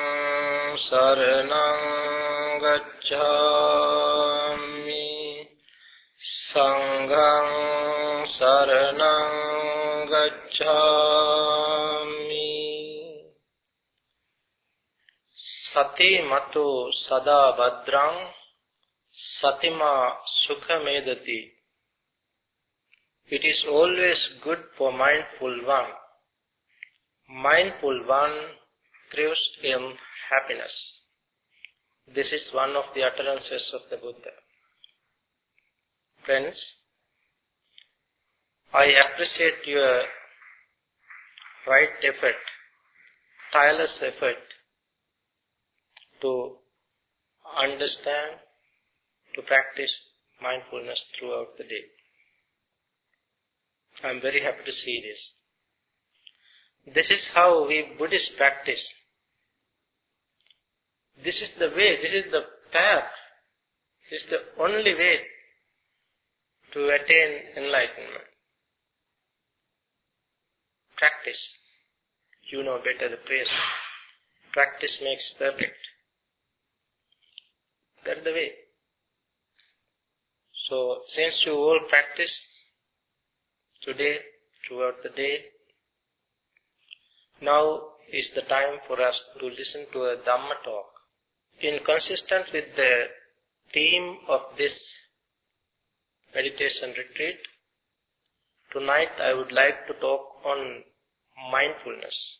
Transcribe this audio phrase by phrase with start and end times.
[0.79, 1.82] සරණං
[2.62, 3.98] ගච්ඡාමි
[6.31, 7.50] සංඝං
[8.31, 9.36] සරණං
[10.11, 11.39] ගච්ඡාමි
[15.67, 18.17] සතේ මතෝ සදා භද්‍රං
[20.48, 21.50] satima sukhamedati.
[23.30, 25.90] It is always good for mindful one.
[27.29, 28.56] Mindful one
[29.12, 29.94] thrives in
[30.30, 30.72] happiness.
[32.14, 34.31] This is one of the utterances of the Buddha.
[36.25, 36.75] Friends,
[38.73, 40.03] I appreciate your
[41.67, 42.36] right effort,
[43.53, 44.36] tireless effort
[46.23, 46.56] to
[47.61, 48.41] understand
[49.34, 51.84] to practice mindfulness throughout the day.
[54.05, 56.95] I am very happy to see this.
[56.95, 58.83] This is how we Buddhists practice.
[61.25, 63.11] This is the way, this is the path,
[64.11, 65.19] this is the only way
[66.73, 68.28] to attain enlightenment.
[70.97, 71.41] Practice.
[72.50, 73.50] You know better the place.
[74.52, 75.77] Practice makes perfect.
[78.05, 78.50] That's the way.
[80.69, 82.34] So since you all practice
[83.83, 84.19] today,
[84.66, 85.38] throughout the day,
[87.41, 87.80] now
[88.12, 90.86] is the time for us to listen to a Dhamma talk.
[91.62, 93.05] In consistent with the
[93.72, 94.78] theme of this
[96.34, 97.39] meditation retreat,
[98.73, 100.83] tonight I would like to talk on
[101.51, 102.39] mindfulness.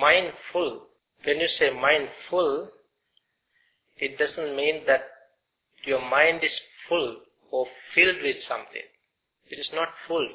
[0.00, 0.86] Mindful.
[1.24, 2.70] When you say mindful,
[3.98, 5.02] it doesn't mean that
[5.84, 7.16] your mind is full
[7.50, 8.86] or filled with something.
[9.50, 10.28] It is not full,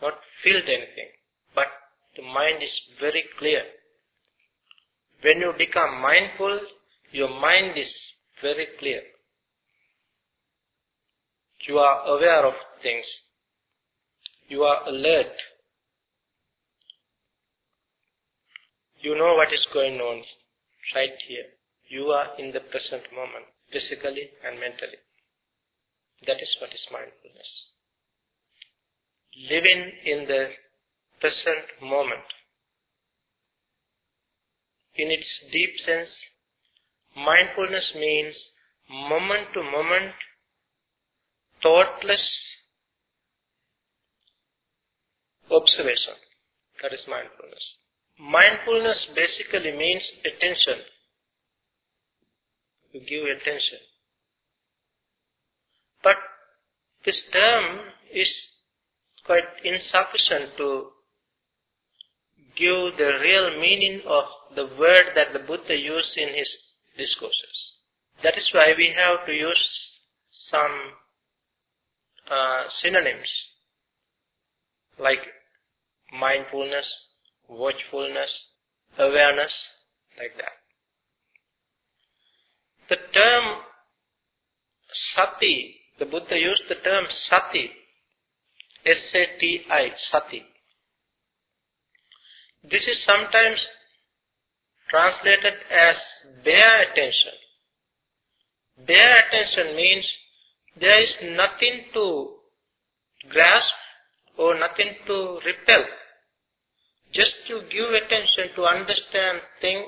[0.00, 1.10] not filled anything,
[1.54, 1.66] but
[2.16, 3.62] the mind is very clear.
[5.22, 6.60] When you become mindful,
[7.10, 7.92] your mind is
[8.42, 9.00] very clear.
[11.66, 13.06] You are aware of things.
[14.48, 15.32] You are alert.
[19.00, 20.22] You know what is going on
[20.94, 21.44] right here.
[21.88, 25.02] You are in the present moment physically and mentally.
[26.26, 27.50] That is what is mindfulness.
[29.50, 30.50] Living in the
[31.20, 32.22] present moment.
[34.94, 36.14] In its deep sense,
[37.16, 38.38] mindfulness means
[38.88, 40.14] moment to moment,
[41.60, 42.24] thoughtless
[45.50, 46.14] observation.
[46.80, 47.76] That is mindfulness.
[48.20, 50.78] Mindfulness basically means attention
[52.94, 53.78] you give attention.
[56.02, 56.16] But
[57.04, 57.80] this term
[58.12, 58.32] is
[59.26, 60.90] quite insufficient to
[62.56, 64.24] give the real meaning of
[64.54, 66.56] the word that the Buddha used in his
[66.96, 67.72] discourses.
[68.22, 69.98] That is why we have to use
[70.30, 70.70] some
[72.30, 73.30] uh, synonyms
[74.98, 75.18] like
[76.12, 76.88] mindfulness,
[77.48, 78.30] watchfulness,
[78.98, 79.52] awareness,
[80.16, 80.63] like that.
[82.88, 83.62] The term
[85.14, 87.70] sati, the Buddha used the term sati,
[88.84, 90.42] S-A-T-I, sati.
[92.62, 93.66] This is sometimes
[94.90, 95.96] translated as
[96.44, 97.32] bare attention.
[98.86, 100.10] Bare attention means
[100.78, 102.34] there is nothing to
[103.30, 103.74] grasp
[104.36, 105.84] or nothing to repel.
[107.12, 109.86] Just to give attention to understand thing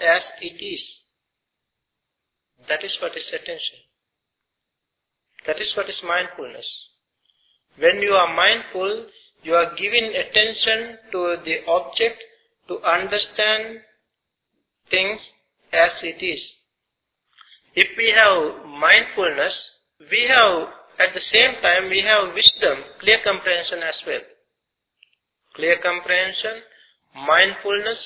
[0.00, 0.99] as it is.
[2.68, 3.78] That is what is attention.
[5.46, 6.68] That is what is mindfulness.
[7.78, 9.06] When you are mindful,
[9.42, 12.22] you are giving attention to the object
[12.68, 13.80] to understand
[14.90, 15.20] things
[15.72, 16.42] as it is.
[17.74, 19.54] If we have mindfulness,
[20.10, 20.68] we have,
[20.98, 24.20] at the same time, we have wisdom, clear comprehension as well.
[25.54, 26.62] Clear comprehension,
[27.14, 28.00] mindfulness,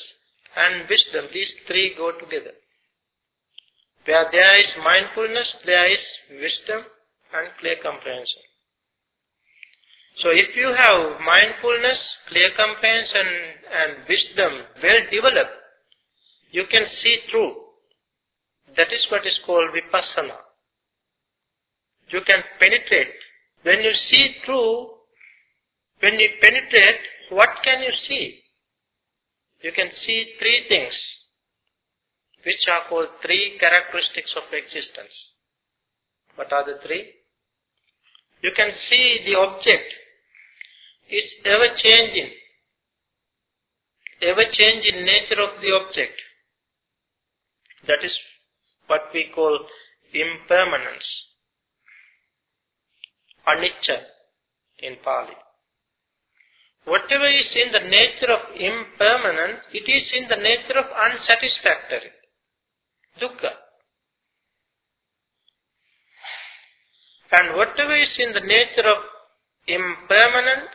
[0.57, 2.53] and wisdom, these three go together.
[4.07, 6.85] Where there is mindfulness, there is wisdom
[7.33, 8.43] and clear comprehension.
[10.19, 11.99] So if you have mindfulness,
[12.29, 13.27] clear comprehension
[13.73, 14.53] and wisdom
[14.83, 15.57] well developed,
[16.51, 17.55] you can see through.
[18.77, 20.37] That is what is called vipassana.
[22.11, 23.15] You can penetrate.
[23.63, 24.91] When you see through,
[26.01, 27.01] when you penetrate,
[27.31, 28.41] what can you see?
[29.63, 30.95] You can see three things.
[32.45, 35.33] Which are called three characteristics of existence.
[36.37, 37.13] What are the three?
[38.43, 39.89] You can see the object
[41.09, 42.31] is ever changing,
[44.23, 46.21] ever changing nature of the object.
[47.87, 48.17] That is
[48.87, 49.59] what we call
[50.13, 51.09] impermanence.
[53.47, 54.01] Anicca
[54.81, 55.37] in Pali.
[56.85, 62.13] Whatever is in the nature of impermanence, it is in the nature of unsatisfactory.
[63.21, 63.51] Dukkha.
[67.33, 68.99] And whatever is in the nature of
[69.67, 70.69] impermanent,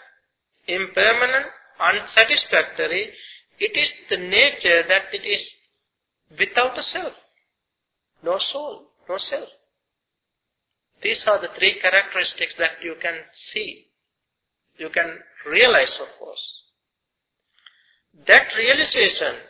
[0.68, 1.45] impermanent,
[1.80, 3.12] unsatisfactory,
[3.59, 5.53] it is the nature that it is
[6.38, 7.13] without a self.
[8.24, 9.50] No soul, no self.
[11.01, 13.15] These are the three characteristics that you can
[13.53, 13.86] see.
[14.77, 15.18] You can
[15.50, 16.63] realize, of course.
[18.27, 19.41] That realization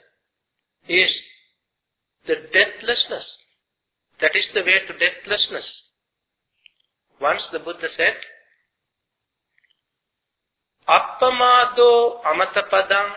[0.87, 1.21] is
[2.29, 3.25] the deathlessness.
[4.21, 5.65] That is the way to deathlessness.
[7.19, 8.13] Once the Buddha said,
[10.87, 13.07] Appamado amatapadam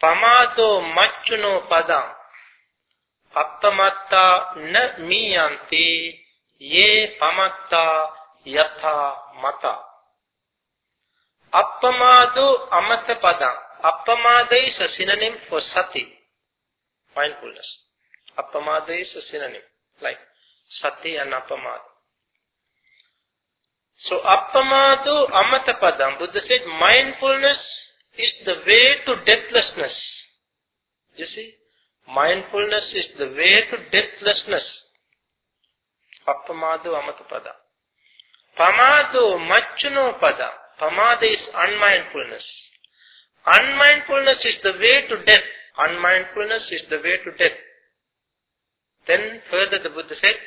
[0.00, 2.04] pamado machuno padam
[3.32, 4.24] appamatta
[4.72, 6.20] na miyanti
[6.58, 7.84] ye pamatta
[8.44, 8.96] yatha
[9.40, 9.74] mata
[11.52, 16.13] Appamado amatapadam appamada is a synonym for sati
[17.16, 17.78] mindfulness.
[18.38, 19.62] Appamada is a synonym,
[20.02, 20.18] like
[20.68, 21.88] sati and appamada.
[23.96, 27.60] So appamado amatapadam, Buddha said mindfulness
[28.18, 29.94] is the way to deathlessness.
[31.16, 31.52] You see,
[32.12, 34.82] mindfulness is the way to deathlessness.
[36.26, 37.54] Appamado amatapadam.
[38.58, 40.52] Pamado machuno padam.
[40.80, 42.70] Pamada is unmindfulness.
[43.46, 45.48] Unmindfulness is the way to death.
[45.78, 47.58] Unmindfulness is the way to death.
[49.06, 50.38] Then further the Buddha said,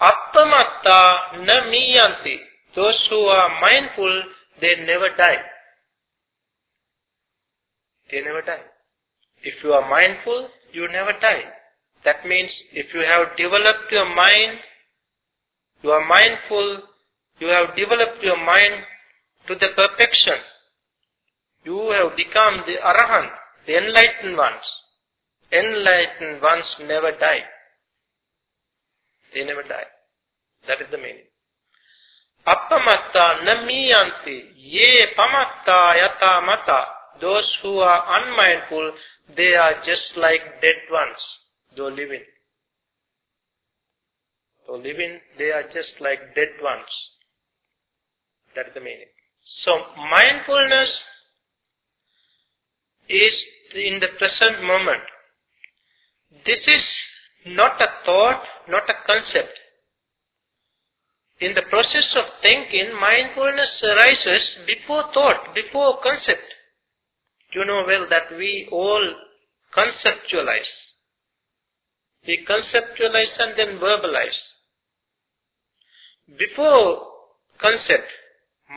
[0.00, 2.38] Appamatta na miyanti.
[2.74, 4.22] Those who are mindful,
[4.60, 5.42] they never die.
[8.10, 8.62] They never die.
[9.42, 11.44] If you are mindful, you never die.
[12.04, 14.60] That means if you have developed your mind,
[15.82, 16.82] you are mindful,
[17.38, 18.84] you have developed your mind
[19.46, 20.38] to the perfection.
[21.64, 23.30] You have become the Arahant,
[23.68, 24.64] the enlightened ones.
[25.52, 27.44] Enlightened ones never die.
[29.34, 29.84] They never die.
[30.66, 31.28] That is the meaning.
[32.46, 36.84] Appamatta namiyanti ye pamatta yata mata.
[37.20, 38.92] Those who are unmindful,
[39.36, 41.20] they are just like dead ones,
[41.76, 42.22] though living.
[44.66, 46.88] Though living, they are just like dead ones.
[48.56, 49.12] That is the meaning.
[49.62, 49.72] So
[50.10, 51.02] mindfulness
[53.08, 53.44] is
[53.74, 55.02] in the present moment.
[56.44, 56.84] This is
[57.46, 59.52] not a thought, not a concept.
[61.40, 66.42] In the process of thinking, mindfulness arises before thought, before concept.
[67.52, 69.14] You know well that we all
[69.74, 70.72] conceptualize.
[72.26, 74.38] We conceptualize and then verbalize.
[76.38, 77.06] Before
[77.60, 78.08] concept,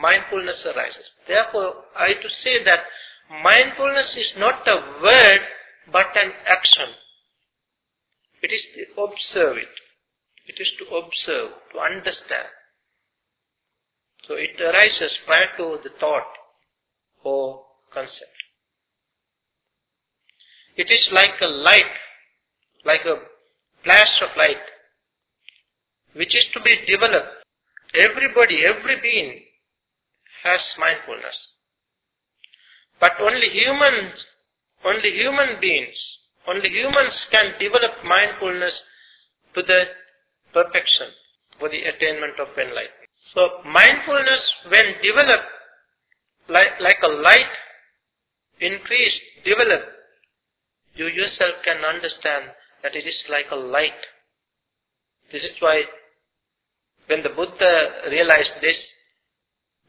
[0.00, 1.10] mindfulness arises.
[1.26, 2.80] Therefore, I to say that
[3.42, 5.40] mindfulness is not a word
[5.90, 6.94] but an action.
[8.42, 9.68] It is to observe it.
[10.46, 12.48] It is to observe, to understand.
[14.26, 16.26] So it arises prior to the thought
[17.24, 17.62] or
[17.92, 18.30] concept.
[20.76, 21.94] It is like a light,
[22.84, 23.16] like a
[23.84, 24.62] flash of light,
[26.14, 27.44] which is to be developed.
[27.94, 29.42] Everybody, every being
[30.42, 31.52] has mindfulness.
[33.02, 34.14] But only humans,
[34.86, 35.98] only human beings,
[36.46, 38.80] only humans can develop mindfulness
[39.56, 39.82] to the
[40.54, 41.08] perfection
[41.58, 43.10] for the attainment of enlightenment.
[43.34, 45.50] So mindfulness when developed
[46.48, 47.50] like, like a light,
[48.60, 49.90] increased, developed,
[50.94, 52.54] you yourself can understand
[52.84, 53.98] that it is like a light.
[55.32, 55.82] This is why
[57.06, 58.78] when the Buddha realized this,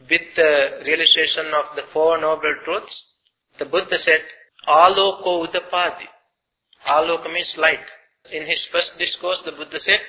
[0.10, 3.06] with the realization of the Four Noble Truths,
[3.60, 4.22] the Buddha said,
[4.68, 6.08] Aloko Udapadi.
[6.88, 7.86] Aloka means light.
[8.32, 10.00] In his first discourse, the Buddha said,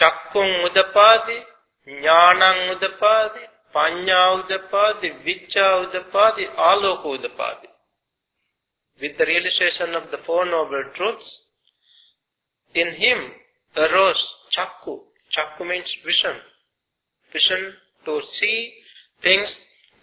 [0.00, 1.40] Chakkung Udapadi,
[1.88, 7.68] Jnanang Udapadi, Panya Udapadi, Vicca Udapadi, Aloko Udapadi.
[9.00, 11.40] With the realization of the Four Noble Truths,
[12.74, 13.32] in him
[13.76, 14.22] arose
[14.56, 15.00] Chakku.
[15.36, 16.36] Chakku means vision.
[17.32, 17.72] Vision
[18.04, 18.72] to see
[19.24, 19.48] things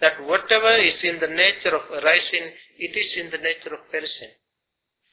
[0.02, 4.34] that whatever is in the nature of arising, it is in the nature of perishing.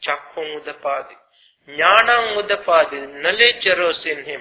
[0.02, 1.14] Chakkung udapadi.
[1.68, 4.40] Jnanam Udapadi, knowledge arose in him.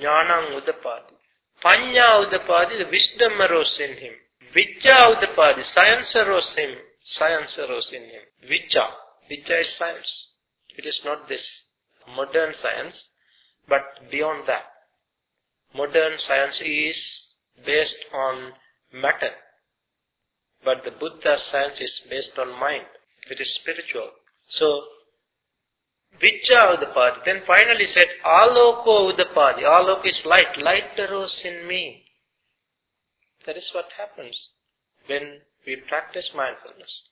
[0.00, 1.14] Jnanam Udapadi.
[1.62, 4.14] Panya Udapadi, the wisdom arose in him.
[4.54, 6.78] Vidya Udapadi, science arose in him.
[7.04, 8.22] Science arose in him.
[8.48, 8.86] Vidya.
[9.28, 10.28] Vidya is science.
[10.78, 11.44] It is not this
[12.16, 13.08] modern science,
[13.68, 14.64] but beyond that.
[15.74, 16.96] Modern science is
[17.64, 18.52] based on
[18.92, 19.30] matter.
[20.64, 22.86] But the Buddha science is based on mind.
[23.30, 24.10] It is spiritual.
[24.50, 24.82] So,
[26.20, 27.24] Vijja Udapadi.
[27.24, 29.64] Then finally said, Aloko Udapadi.
[29.64, 30.58] Aloko is light.
[30.58, 32.04] Light arose in me.
[33.46, 34.36] That is what happens
[35.06, 37.08] when we practice mindfulness.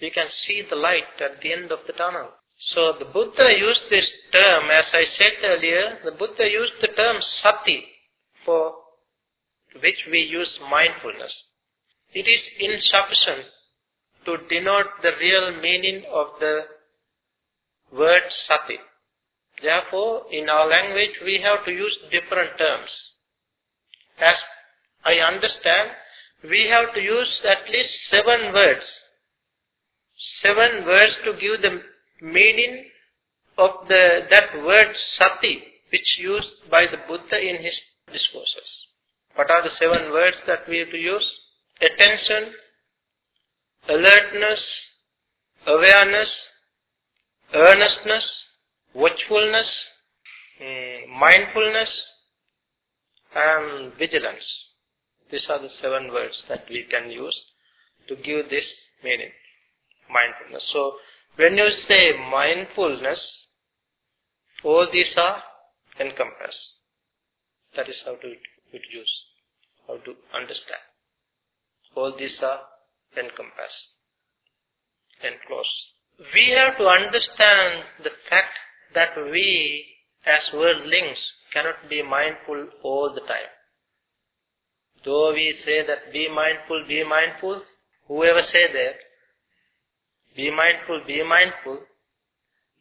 [0.00, 2.30] We can see the light at the end of the tunnel.
[2.58, 7.16] So the Buddha used this term, as I said earlier, the Buddha used the term
[7.20, 7.84] sati
[8.44, 8.74] for
[9.82, 11.44] which we use mindfulness.
[12.12, 13.46] It is insufficient
[14.24, 16.60] to denote the real meaning of the
[17.92, 18.78] word sati.
[19.62, 22.90] Therefore, in our language, we have to use different terms.
[24.18, 24.34] As
[25.04, 25.90] I understand,
[26.42, 28.84] we have to use at least seven words.
[30.42, 31.82] Seven words to give the
[32.24, 32.86] meaning
[33.58, 37.80] of the that word sati, which used by the Buddha in his
[38.12, 38.83] discourses.
[39.34, 41.28] What are the seven words that we have to use?
[41.80, 42.52] Attention,
[43.88, 44.62] alertness,
[45.66, 46.30] awareness,
[47.52, 48.44] earnestness,
[48.94, 49.68] watchfulness,
[50.62, 52.10] mm, mindfulness,
[53.34, 54.70] and vigilance.
[55.30, 57.44] These are the seven words that we can use
[58.08, 58.70] to give this
[59.02, 59.30] meaning,
[60.08, 60.64] mindfulness.
[60.72, 60.92] So,
[61.36, 63.46] when you say mindfulness,
[64.62, 65.42] all these are
[65.98, 66.78] encompassed.
[67.74, 68.34] That is how to
[68.92, 69.24] use,
[69.86, 70.84] how to understand.
[71.96, 72.60] All these are
[73.16, 73.92] encompassed,
[75.22, 75.68] enclosed.
[76.34, 78.54] We have to understand the fact
[78.94, 79.86] that we
[80.26, 81.18] as worldlings
[81.52, 83.52] cannot be mindful all the time.
[85.04, 87.62] Though we say that be mindful, be mindful,
[88.08, 88.96] whoever say that,
[90.34, 91.84] be mindful, be mindful,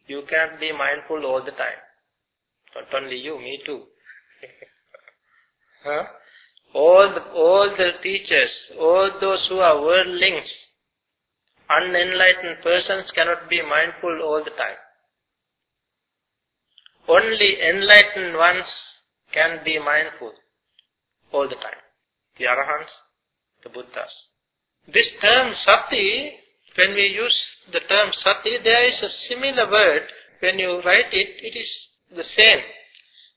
[0.08, 1.82] you can't be mindful all the time.
[2.76, 3.84] Not only you, me too.
[5.84, 6.04] huh?
[6.74, 10.50] All the, all the teachers, all those who are worldlings,
[11.70, 14.78] unenlightened persons cannot be mindful all the time.
[17.08, 18.66] Only enlightened ones
[19.34, 20.32] can be mindful
[21.32, 21.82] all the time.
[22.38, 22.94] The Arahants,
[23.64, 24.14] the Buddhas.
[24.88, 26.34] This term sati,
[26.78, 27.38] when we use
[27.72, 30.04] the term sati, there is a similar word.
[30.40, 32.60] When you write it, it is the same.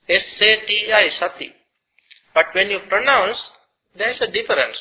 [0.09, 1.51] S-A-T-I, sati.
[2.37, 3.39] But when you pronounce,
[3.97, 4.77] there is a difference.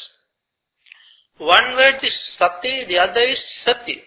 [1.39, 4.03] One word is sati, the other is sati.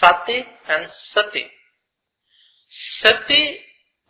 [0.00, 1.44] Sati and sati.
[3.02, 3.58] Sati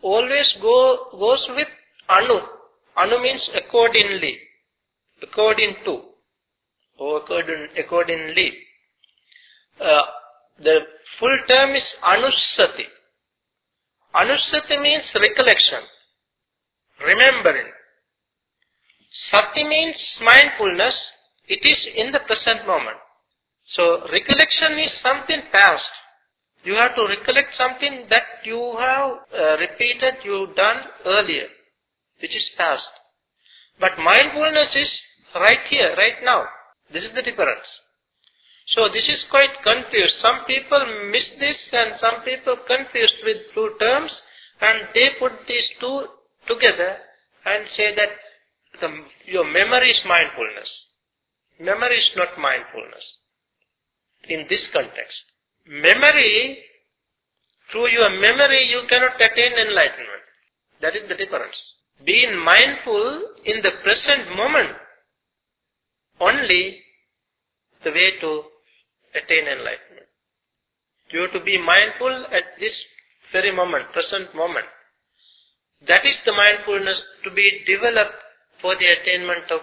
[0.03, 1.67] always go, goes with
[2.09, 2.39] anu.
[2.97, 4.39] Anu means accordingly,
[5.21, 6.01] according to,
[7.01, 8.53] or according, accordingly.
[9.81, 10.03] Uh,
[10.63, 10.79] the
[11.19, 12.87] full term is anusati.
[14.15, 15.81] Anusati means recollection,
[17.07, 17.71] remembering.
[19.31, 20.97] Sati means mindfulness,
[21.47, 22.97] it is in the present moment.
[23.67, 25.91] So recollection is something past.
[26.65, 31.47] You have to recollect something that you have uh, repeated, you done earlier,
[32.21, 32.89] which is past.
[33.79, 34.91] But mindfulness is
[35.35, 36.45] right here, right now.
[36.93, 37.67] This is the difference.
[38.69, 40.15] So this is quite confused.
[40.19, 40.81] Some people
[41.11, 44.11] miss this and some people confused with two terms
[44.61, 46.07] and they put these two
[46.47, 46.97] together
[47.45, 48.09] and say that
[48.81, 48.89] the,
[49.27, 50.71] your memory is mindfulness.
[51.61, 53.05] Memory is not mindfulness.
[54.29, 55.23] In this context.
[55.67, 56.59] Memory,
[57.71, 60.25] through your memory you cannot attain enlightenment.
[60.81, 61.57] That is the difference.
[62.05, 64.77] Being mindful in the present moment
[66.21, 66.81] only
[67.83, 68.43] the way to
[69.15, 70.09] attain enlightenment.
[71.11, 72.75] You have to be mindful at this
[73.33, 74.67] very moment, present moment.
[75.87, 78.17] That is the mindfulness to be developed
[78.61, 79.61] for the attainment of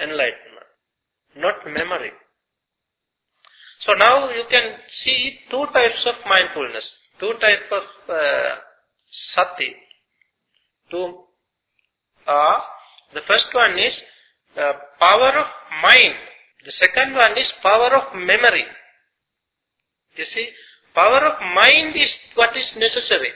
[0.00, 0.70] enlightenment,
[1.36, 2.12] not memory.
[3.80, 6.90] So now you can see two types of mindfulness,
[7.20, 8.56] two types of uh,
[9.34, 9.74] sati.
[10.90, 11.18] Two
[12.26, 12.62] are,
[13.14, 14.00] the first one is
[14.56, 15.46] uh, power of
[15.82, 16.14] mind
[16.66, 18.66] the second one is power of memory.
[20.16, 20.48] You see,
[20.96, 23.30] power of mind is what is necessary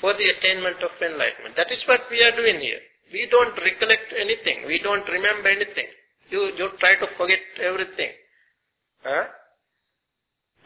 [0.00, 1.56] for the attainment of enlightenment.
[1.56, 2.80] That is what we are doing here.
[3.12, 4.66] We don't recollect anything.
[4.66, 5.86] We don't remember anything.
[6.28, 8.10] You, you try to forget everything.
[9.02, 9.30] Huh?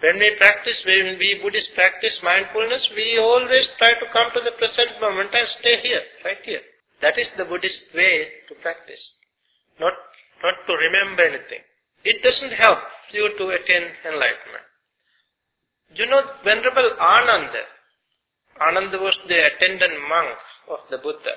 [0.00, 4.56] When we practice, when we Buddhists practice mindfulness, we always try to come to the
[4.56, 6.64] present moment and stay here, right here.
[7.04, 9.00] That is the Buddhist way to practice.
[9.78, 9.92] Not,
[10.42, 11.60] not to remember anything.
[12.04, 12.80] It doesn't help
[13.12, 14.66] you to attain enlightenment.
[15.92, 17.64] You know, Venerable Ananda,
[18.60, 20.36] Ananda was the attendant monk
[20.68, 21.34] of the Buddha.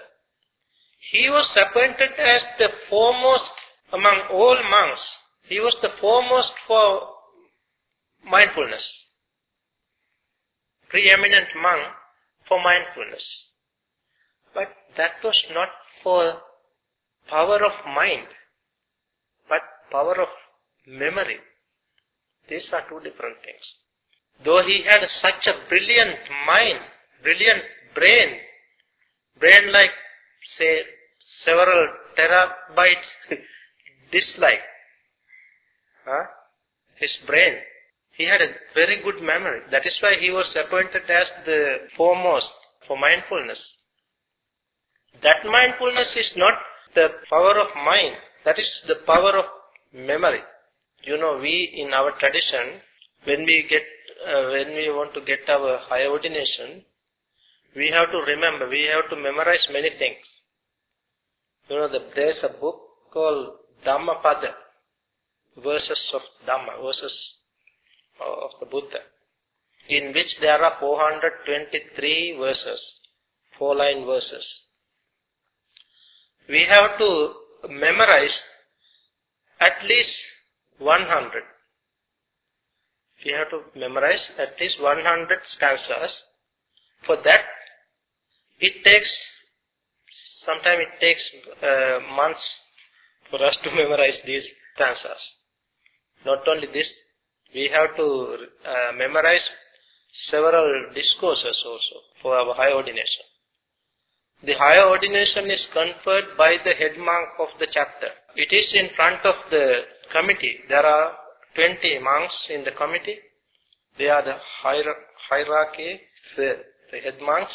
[1.12, 3.52] He was appointed as the foremost
[3.92, 5.02] among all monks.
[5.48, 7.02] He was the foremost for
[8.26, 8.84] mindfulness.
[10.90, 11.82] Preeminent monk
[12.48, 13.24] for mindfulness.
[14.54, 15.70] But that was not
[16.04, 16.34] for
[17.28, 18.28] power of mind,
[19.50, 19.62] but
[19.92, 20.28] power of
[20.86, 21.38] memory.
[22.50, 23.64] These are two different things.
[24.44, 26.80] Though he had such a brilliant mind,
[27.24, 27.64] brilliant
[27.96, 28.38] brain,
[29.40, 29.92] brain like,
[30.58, 30.82] say,
[31.46, 31.88] several
[32.18, 33.10] terabytes
[34.12, 34.62] dislike,
[36.06, 36.26] huh?
[36.96, 37.56] his brain,
[38.16, 39.62] he had a very good memory.
[39.72, 42.52] That is why he was appointed as the foremost
[42.88, 43.60] for mindfulness.
[45.22, 46.54] That mindfulness is not
[46.96, 48.16] the power of mind,
[48.46, 49.46] that is the power of
[49.94, 50.42] memory.
[51.04, 52.82] You know, we in our tradition,
[53.26, 53.84] when we get,
[54.28, 56.84] uh, when we want to get our higher ordination,
[57.76, 60.26] we have to remember, we have to memorize many things.
[61.70, 62.80] You know, there's a book
[63.12, 64.54] called Dhammapada,
[65.64, 67.34] verses of Dhamma, verses
[68.22, 69.00] uh, of the Buddha,
[69.90, 73.00] in which there are 423 verses,
[73.58, 74.46] four line verses.
[76.50, 77.34] We have to
[77.70, 78.38] memorize
[79.60, 80.16] at least
[80.80, 81.44] 100.
[83.26, 86.24] We have to memorize at least 100 stanzas.
[87.06, 87.42] For that,
[88.60, 89.12] it takes,
[90.46, 91.24] sometimes it takes
[91.62, 92.44] uh, months
[93.30, 95.22] for us to memorize these stanzas.
[96.26, 96.92] Not only this,
[97.54, 99.46] we have to uh, memorize
[100.30, 103.26] several discourses also for our high ordination.
[104.46, 108.10] The higher ordination is conferred by the head monk of the chapter.
[108.36, 110.60] It is in front of the committee.
[110.68, 111.14] There are
[111.56, 113.20] 20 monks in the committee.
[113.98, 116.02] They are the hierarchy,
[116.36, 116.58] the,
[116.92, 117.54] the head monks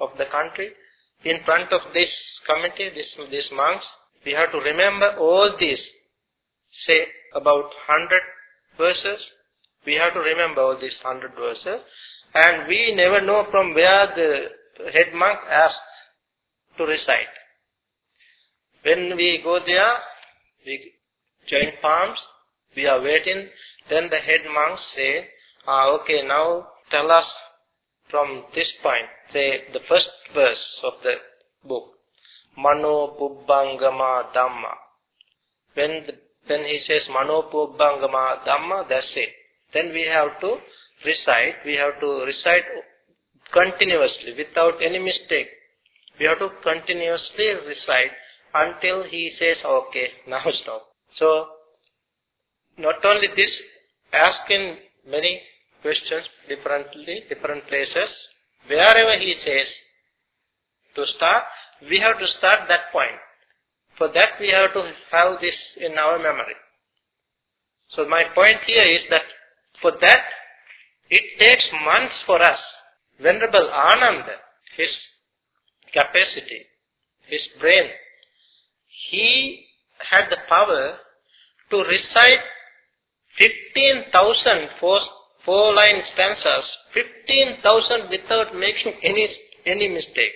[0.00, 0.70] of the country.
[1.24, 2.10] In front of this
[2.46, 3.86] committee, this, these monks,
[4.24, 5.82] we have to remember all these,
[6.86, 8.20] say about 100
[8.78, 9.24] verses.
[9.86, 11.80] We have to remember all these 100 verses.
[12.34, 15.78] And we never know from where the head monk asks
[16.78, 17.34] to recite.
[18.82, 19.94] When we go there,
[20.64, 20.92] we
[21.48, 22.18] join palms,
[22.76, 23.48] we are waiting,
[23.90, 25.26] then the head monk say,
[25.66, 27.26] ah, okay, now tell us
[28.10, 31.14] from this point, say the first verse of the
[31.66, 31.84] book,
[32.56, 34.74] Mano Pubbangama Dhamma.
[35.74, 36.12] When, the,
[36.46, 39.30] when he says Mano Pubbangama Dhamma, that's it.
[39.72, 40.56] Then we have to
[41.04, 42.64] recite, we have to recite
[43.52, 45.48] continuously without any mistake.
[46.18, 48.12] We have to continuously recite
[48.54, 50.82] until he says, okay, now stop.
[51.14, 51.46] So,
[52.78, 53.62] not only this,
[54.12, 54.76] asking
[55.08, 55.40] many
[55.82, 58.10] questions differently, different places,
[58.68, 59.68] wherever he says
[60.96, 61.44] to start,
[61.88, 63.18] we have to start that point.
[63.96, 66.56] For that we have to have this in our memory.
[67.90, 69.22] So my point here is that
[69.82, 70.24] for that,
[71.10, 72.60] it takes months for us.
[73.20, 74.36] Venerable Ananda,
[74.76, 74.90] his
[75.92, 76.66] capacity,
[77.26, 77.90] his brain,
[79.10, 79.66] he
[80.10, 80.96] had the power
[81.70, 82.40] to recite
[83.38, 85.00] 15,000 four,
[85.44, 89.28] four line stanzas, 15,000 without making any,
[89.66, 90.32] any mistake.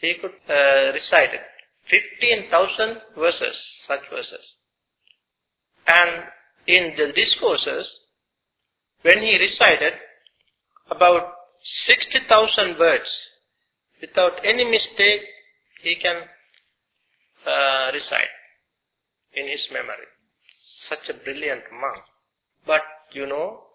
[0.00, 1.40] He could uh, recite it.
[1.90, 4.54] 15,000 verses, such verses.
[5.86, 6.24] And
[6.66, 7.88] in the discourses,
[9.02, 9.94] when he recited
[10.90, 11.32] about
[11.86, 13.08] 60,000 words,
[14.00, 15.22] without any mistake,
[15.82, 16.22] he can
[17.46, 18.34] uh, recite
[19.34, 20.06] in his memory.
[20.88, 22.04] Such a brilliant monk.
[22.66, 23.67] But, you know,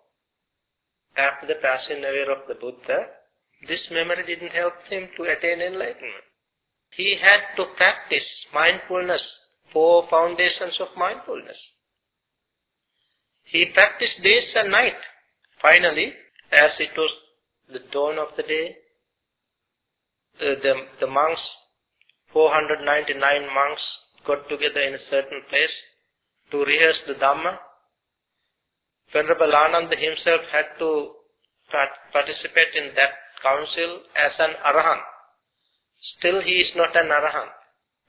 [1.16, 3.08] after the passing away of the Buddha,
[3.68, 6.26] this memory didn't help him to attain enlightenment.
[6.92, 9.24] He had to practice mindfulness,
[9.72, 11.60] four foundations of mindfulness.
[13.44, 14.98] He practiced days and night.
[15.62, 16.14] Finally,
[16.52, 17.12] as it was
[17.72, 18.76] the dawn of the day,
[20.40, 21.42] the, the, the monks
[22.34, 23.22] 499
[23.54, 23.86] monks
[24.26, 25.76] got together in a certain place
[26.52, 27.60] to rehearse the Dhamma.
[29.14, 31.12] Venerable Ananda himself had to
[32.12, 35.02] participate in that council as an Arahant.
[36.18, 37.54] Still he is not an Arahant.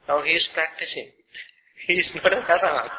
[0.08, 1.08] Now he is practicing.
[1.86, 2.90] he is not an Arahant.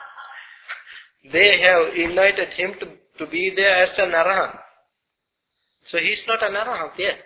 [1.32, 2.88] They have invited him to
[3.18, 4.58] to be there as an arahant.
[5.86, 7.18] So he is not an arahant yet.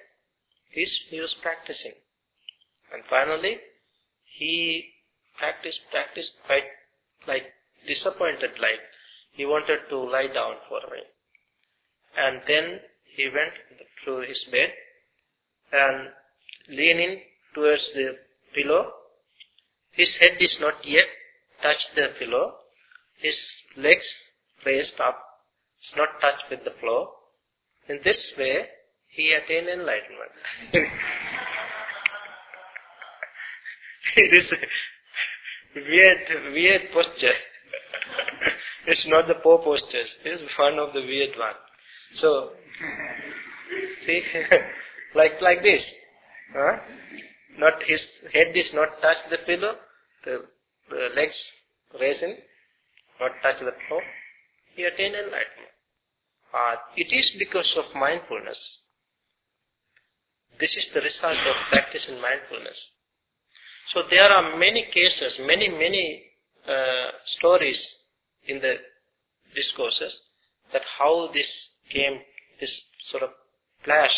[0.72, 1.94] He's, he was practicing.
[2.94, 3.58] And finally,
[4.38, 4.90] he
[5.38, 6.64] practiced, practiced quite
[7.28, 7.44] like
[7.88, 8.82] disappointed like.
[9.32, 11.10] He wanted to lie down for a while.
[12.18, 12.80] And then
[13.16, 13.54] he went
[14.06, 14.70] to his bed
[15.72, 16.10] and
[16.70, 17.22] leaning
[17.54, 18.18] towards the
[18.54, 18.92] pillow.
[19.92, 21.06] His head is not yet
[21.62, 22.56] touched the pillow.
[23.18, 23.38] His
[23.78, 24.06] legs
[24.66, 25.20] raised up.
[25.80, 27.10] It's not touched with the floor.
[27.88, 28.68] In this way,
[29.10, 30.32] he attained enlightenment.
[34.16, 34.58] it is a
[35.76, 37.34] weird, weird posture.
[38.88, 40.10] It's not the poor postures.
[40.24, 41.54] It's one of the weird one.
[42.16, 42.52] So,
[44.06, 44.22] see,
[45.16, 45.84] like like this.
[46.54, 46.78] Huh?
[47.58, 48.02] Not his
[48.34, 49.76] head is not touch the pillow,
[50.26, 50.46] the,
[50.90, 51.38] the legs
[52.00, 52.38] raising,
[53.20, 54.02] not touch the floor.
[54.76, 55.76] He attained enlightenment.
[56.54, 58.58] Uh, it is because of mindfulness.
[60.60, 62.80] This is the result of practice in mindfulness.
[63.94, 66.29] So there are many cases, many, many
[66.70, 67.82] uh, stories
[68.48, 68.76] in the
[69.56, 70.20] discourses
[70.72, 71.50] that how this
[71.92, 72.20] came,
[72.60, 73.30] this sort of
[73.84, 74.14] flash,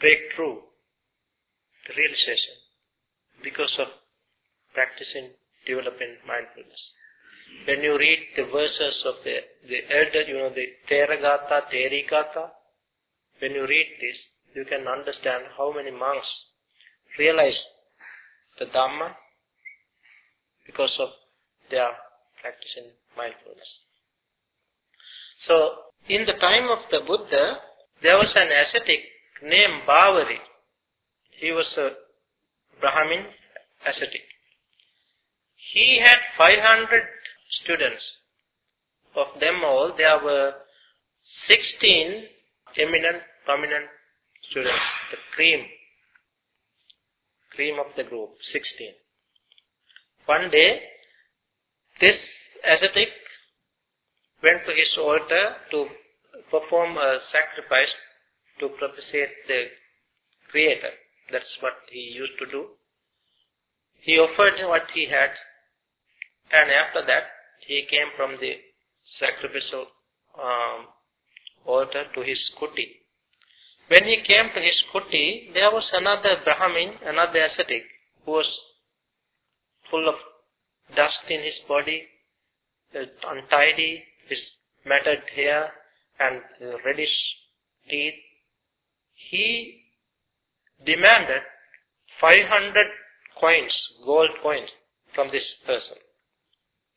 [0.00, 0.56] breakthrough,
[1.88, 2.54] the realization,
[3.42, 3.88] because of
[4.74, 5.30] practicing,
[5.66, 6.82] developing mindfulness.
[7.66, 12.50] When you read the verses of the, the elder, you know, the Theragatha, Therigatha,
[13.40, 14.18] when you read this,
[14.54, 16.28] you can understand how many monks
[17.18, 17.58] realize
[18.58, 19.12] the Dhamma
[20.66, 21.08] because of
[21.72, 21.90] their
[22.40, 23.80] practicing mindfulness.
[25.46, 27.56] So, in the time of the Buddha,
[28.02, 29.00] there was an ascetic
[29.42, 30.38] named Bavari.
[31.40, 31.90] He was a
[32.80, 33.26] Brahmin
[33.86, 34.20] ascetic.
[35.72, 37.02] He had 500
[37.62, 38.16] students.
[39.14, 40.54] Of them all, there were
[41.48, 42.24] 16
[42.78, 43.86] eminent, prominent
[44.50, 45.60] students, the cream,
[47.54, 48.92] cream of the group, 16.
[50.26, 50.80] One day,
[52.02, 52.18] this
[52.66, 53.08] ascetic
[54.42, 55.86] went to his altar to
[56.50, 57.94] perform a sacrifice
[58.58, 59.66] to propitiate the
[60.50, 60.90] Creator.
[61.30, 62.66] That's what he used to do.
[64.00, 65.30] He offered what he had,
[66.50, 67.22] and after that,
[67.66, 68.54] he came from the
[69.18, 69.86] sacrificial
[70.36, 70.86] um,
[71.64, 72.98] altar to his kuti.
[73.86, 77.84] When he came to his kuti, there was another Brahmin, another ascetic,
[78.24, 78.58] who was
[79.88, 80.16] full of
[81.12, 82.04] dust in his body,
[82.94, 84.40] uh, untidy, his
[84.84, 85.70] matted hair
[86.18, 86.40] and
[86.84, 87.16] reddish
[87.88, 88.14] teeth.
[89.30, 89.84] He
[90.84, 91.42] demanded
[92.20, 92.86] 500
[93.40, 94.70] coins, gold coins,
[95.14, 95.96] from this person,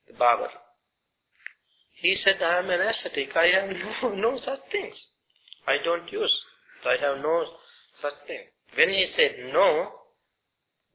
[0.07, 0.49] the barber.
[1.95, 3.69] He said, I am an ascetic, I have
[4.03, 4.95] no, no such things.
[5.67, 6.31] I don't use,
[6.85, 7.45] I have no
[8.01, 8.41] such thing.
[8.77, 9.87] When he said no,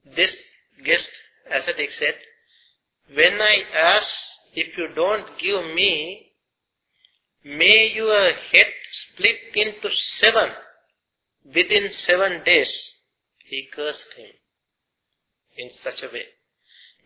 [0.04, 0.37] this
[0.85, 1.09] guest
[1.50, 2.14] ascetic said,
[3.14, 4.07] when I ask
[4.55, 6.33] if you don't give me,
[7.44, 10.51] may your head split into seven
[11.44, 12.70] within seven days.
[13.46, 14.31] He cursed him
[15.57, 16.25] in such a way.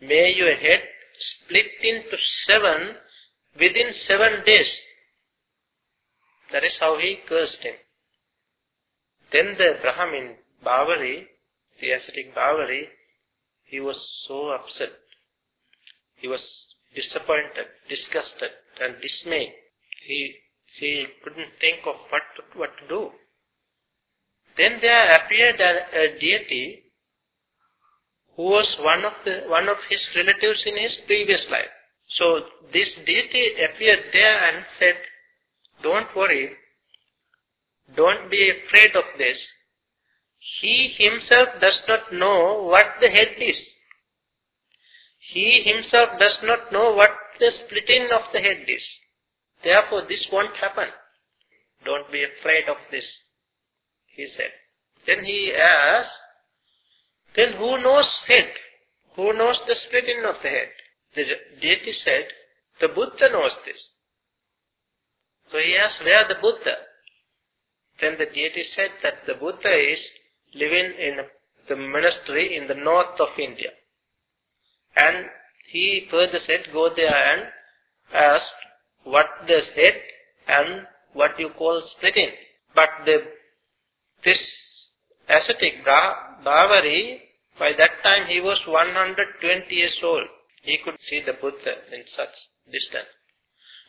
[0.01, 0.81] May your head
[1.17, 2.95] split into seven
[3.55, 4.71] within seven days.
[6.51, 7.73] That is how he cursed him.
[9.31, 11.25] Then the Brahmin, Bavari,
[11.81, 12.83] the ascetic Bavari,
[13.65, 14.89] he was so upset.
[16.25, 16.41] He was
[16.95, 18.49] disappointed, disgusted,
[18.81, 19.53] and dismayed.
[20.07, 20.33] He,
[20.79, 23.11] he couldn't think of what to, what to do.
[24.57, 26.85] Then there appeared a, a deity
[28.35, 31.69] who was one of the one of his relatives in his previous life.
[32.17, 32.39] So
[32.73, 34.95] this deity appeared there and said,
[35.83, 36.55] "Don't worry,
[37.95, 39.47] don't be afraid of this.
[40.59, 43.74] He himself does not know what the head is.
[45.27, 48.85] He himself does not know what the splitting of the head is.
[49.63, 50.87] Therefore, this won't happen.
[51.83, 53.05] Don't be afraid of this,
[54.07, 54.51] he said.
[55.05, 56.17] Then he asked,
[57.35, 58.49] then who knows head?
[59.15, 60.69] Who knows the splitting of the head?
[61.15, 61.23] The
[61.61, 62.25] deity said,
[62.81, 63.89] the Buddha knows this.
[65.51, 66.75] So he asked, where the Buddha?
[68.01, 70.05] Then the deity said that the Buddha is
[70.53, 71.17] living in
[71.69, 73.71] the monastery in the north of India.
[74.95, 75.25] And
[75.71, 77.47] he further said, go there and
[78.13, 78.51] ask
[79.03, 79.93] what the head
[80.47, 82.29] and what you call splitting.
[82.73, 83.17] But the,
[84.23, 84.39] this
[85.27, 87.19] ascetic Bavari,
[87.57, 90.23] by that time he was 120 years old.
[90.63, 92.33] He could see the Buddha in such
[92.71, 93.07] distance.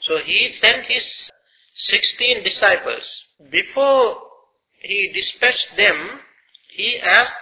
[0.03, 1.31] So he sent his
[1.75, 3.03] 16 disciples.
[3.51, 4.19] Before
[4.81, 6.21] he dispatched them,
[6.75, 7.33] he asked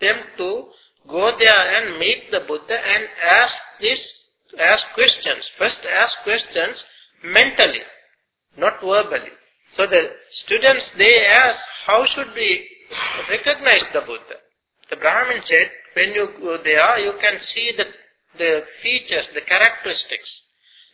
[0.00, 0.68] them to
[1.08, 4.00] go there and meet the Buddha and ask this,
[4.60, 5.48] ask questions.
[5.58, 6.84] First ask questions
[7.24, 7.82] mentally,
[8.56, 9.32] not verbally.
[9.74, 10.02] So the
[10.44, 12.68] students, they ask, how should we
[13.28, 14.40] recognize the Buddha?
[14.90, 17.84] The Brahmin said, when you go there, you can see the,
[18.38, 20.30] the features, the characteristics.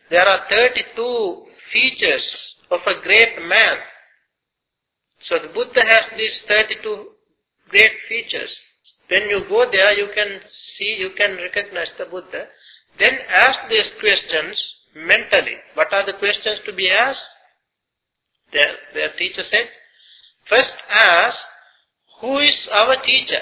[0.09, 3.77] There are 32 features of a great man.
[5.21, 7.07] So the Buddha has these 32
[7.69, 8.53] great features.
[9.09, 10.39] When you go there, you can
[10.77, 12.45] see, you can recognize the Buddha.
[12.99, 14.61] Then ask these questions
[14.95, 15.57] mentally.
[15.75, 17.19] What are the questions to be asked?
[18.51, 19.67] Their, their teacher said,
[20.49, 21.37] first ask,
[22.21, 23.41] who is our teacher?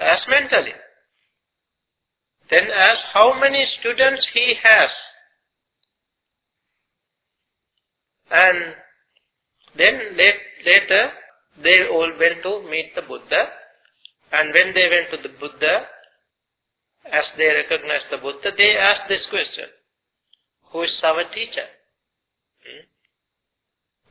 [0.00, 0.72] Ask mentally.
[2.50, 4.90] Then ask how many students he has.
[8.30, 8.74] And
[9.76, 11.10] then later
[11.62, 13.48] they all went to meet the Buddha.
[14.32, 15.86] And when they went to the Buddha,
[17.12, 19.66] as they recognized the Buddha, they asked this question,
[20.72, 21.66] who is our teacher?
[22.62, 22.86] Hmm?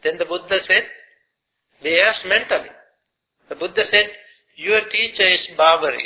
[0.04, 0.84] Then the Buddha said,
[1.82, 2.70] they asked mentally.
[3.48, 4.10] The Buddha said,
[4.58, 6.04] your teacher is Babari.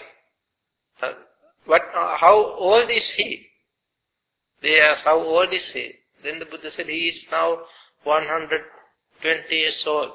[1.02, 1.14] Uh,
[1.66, 3.48] what, uh, how old is he?
[4.62, 5.92] They asked, how old is he?
[6.24, 7.58] Then the Buddha said, he is now
[8.04, 10.12] 120 years old.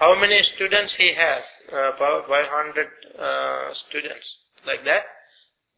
[0.00, 1.44] How many students he has?
[1.70, 2.86] Uh, about 500
[3.20, 4.24] uh, students.
[4.66, 5.04] Like that.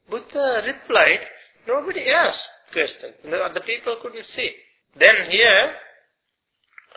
[0.09, 1.27] Buddha replied,
[1.67, 2.39] nobody asked
[2.73, 3.11] question.
[3.25, 4.51] The, the people couldn't see.
[4.97, 5.75] Then here,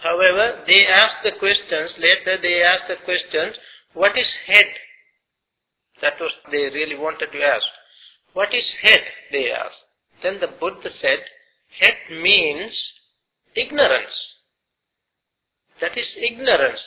[0.04, 3.58] however, they asked the questions, later they asked the questions,
[3.96, 4.66] what is head?
[6.04, 7.66] That was they really wanted to ask.
[8.34, 9.02] What is head?
[9.32, 9.82] They asked.
[10.22, 11.20] Then the Buddha said,
[11.80, 12.94] head means
[13.56, 14.36] ignorance.
[15.82, 16.84] That is ignorance.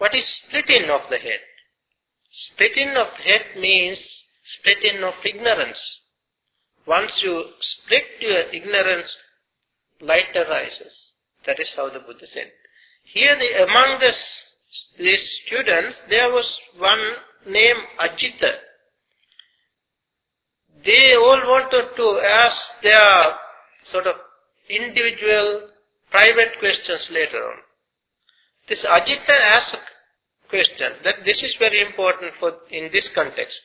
[0.00, 1.40] What is splitting of the head?
[2.30, 3.98] Splitting of head means
[4.56, 6.00] splitting of ignorance.
[6.86, 9.14] Once you split your ignorance,
[10.00, 11.12] light arises.
[11.44, 12.50] That is how the Buddha said.
[13.04, 14.10] Here the, among the,
[14.96, 18.52] these students, there was one named Ajita.
[20.82, 23.34] They all wanted to ask their
[23.84, 24.14] sort of
[24.70, 25.68] individual
[26.10, 27.58] private questions later on.
[28.70, 33.58] This Ajita asked a question that this is very important for in this context.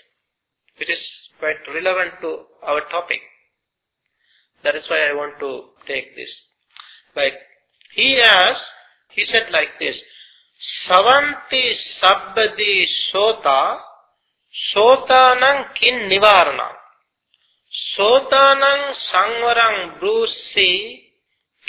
[0.80, 1.00] It is
[1.38, 3.20] quite relevant to our topic.
[4.64, 6.32] That is why I want to take this.
[7.16, 7.34] Like
[7.94, 8.66] he asked,
[9.12, 10.02] he said like this,
[10.90, 11.70] Savanti
[12.02, 13.78] sabbadi sota
[14.74, 16.72] sotanang kin nivarana.
[17.94, 20.98] Sotanang sangvarang brusi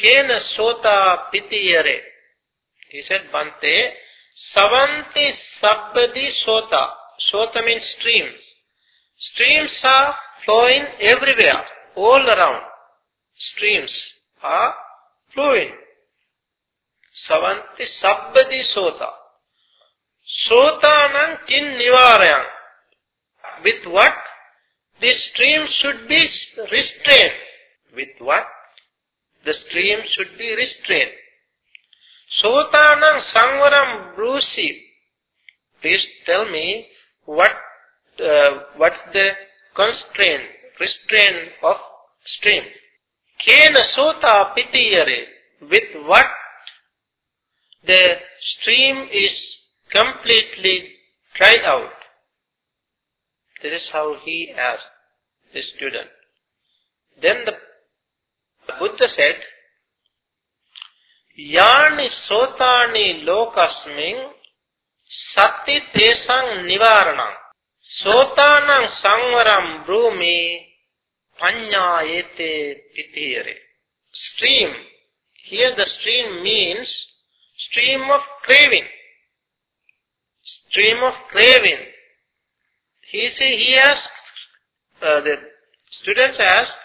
[0.01, 2.06] kena sota pitiyare.
[2.91, 3.93] He said, Bante,
[4.55, 6.91] Savanti sabbadi sota.
[7.33, 8.41] Sota means streams.
[9.17, 11.65] Streams are flowing everywhere,
[11.97, 12.63] all around.
[13.35, 13.93] Streams
[14.43, 14.75] are
[15.33, 15.73] flowing.
[17.29, 19.09] Savanti sabbadi sota.
[20.51, 22.47] Sotanang kin nivarayang.
[23.65, 24.13] With what?
[25.01, 26.21] The stream should be
[26.71, 27.39] restrained.
[27.95, 28.45] With what?
[29.45, 31.13] The stream should be restrained.
[32.43, 34.83] Sotanang sangvaram brusi.
[35.81, 36.87] Please tell me
[37.25, 37.51] what
[38.19, 39.31] uh, what's the
[39.75, 40.43] constraint,
[40.81, 41.77] restraint of
[42.25, 42.65] stream.
[43.47, 45.25] Kena sota pitiyare.
[45.61, 46.27] With what
[47.87, 49.59] the stream is
[49.91, 50.91] completely
[51.37, 51.93] dried out.
[53.63, 54.93] This is how he asked
[55.55, 56.09] the student.
[57.23, 57.53] Then the
[58.79, 59.37] Buddha said,
[61.39, 64.33] यानि सोतानि लोकस्मिं
[65.11, 67.35] सत्ति तेसं निवारणं।
[67.85, 70.63] सोतानं संवरं ब्रूमि
[74.15, 74.73] stream.
[75.47, 76.97] Here the stream means
[77.59, 78.89] stream of craving
[80.45, 81.87] stream of craving
[83.09, 83.75] he say he
[85.93, 86.83] students ask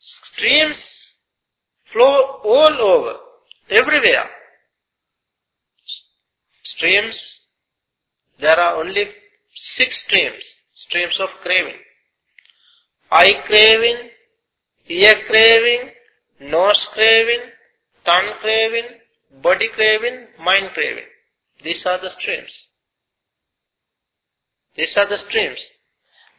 [0.00, 0.91] streams
[1.92, 3.18] flow all over,
[3.70, 4.26] everywhere.
[6.64, 7.20] Streams,
[8.40, 9.04] there are only
[9.76, 10.42] six streams,
[10.88, 11.80] streams of craving.
[13.10, 14.10] Eye craving,
[14.88, 15.90] ear craving,
[16.40, 17.50] nose craving,
[18.04, 18.88] tongue craving,
[19.42, 21.04] body craving, mind craving.
[21.62, 22.52] These are the streams.
[24.76, 25.60] These are the streams.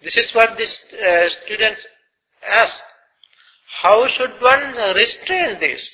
[0.03, 1.81] This is what these uh, students
[2.49, 2.73] ask.
[3.81, 5.89] How should one restrain this?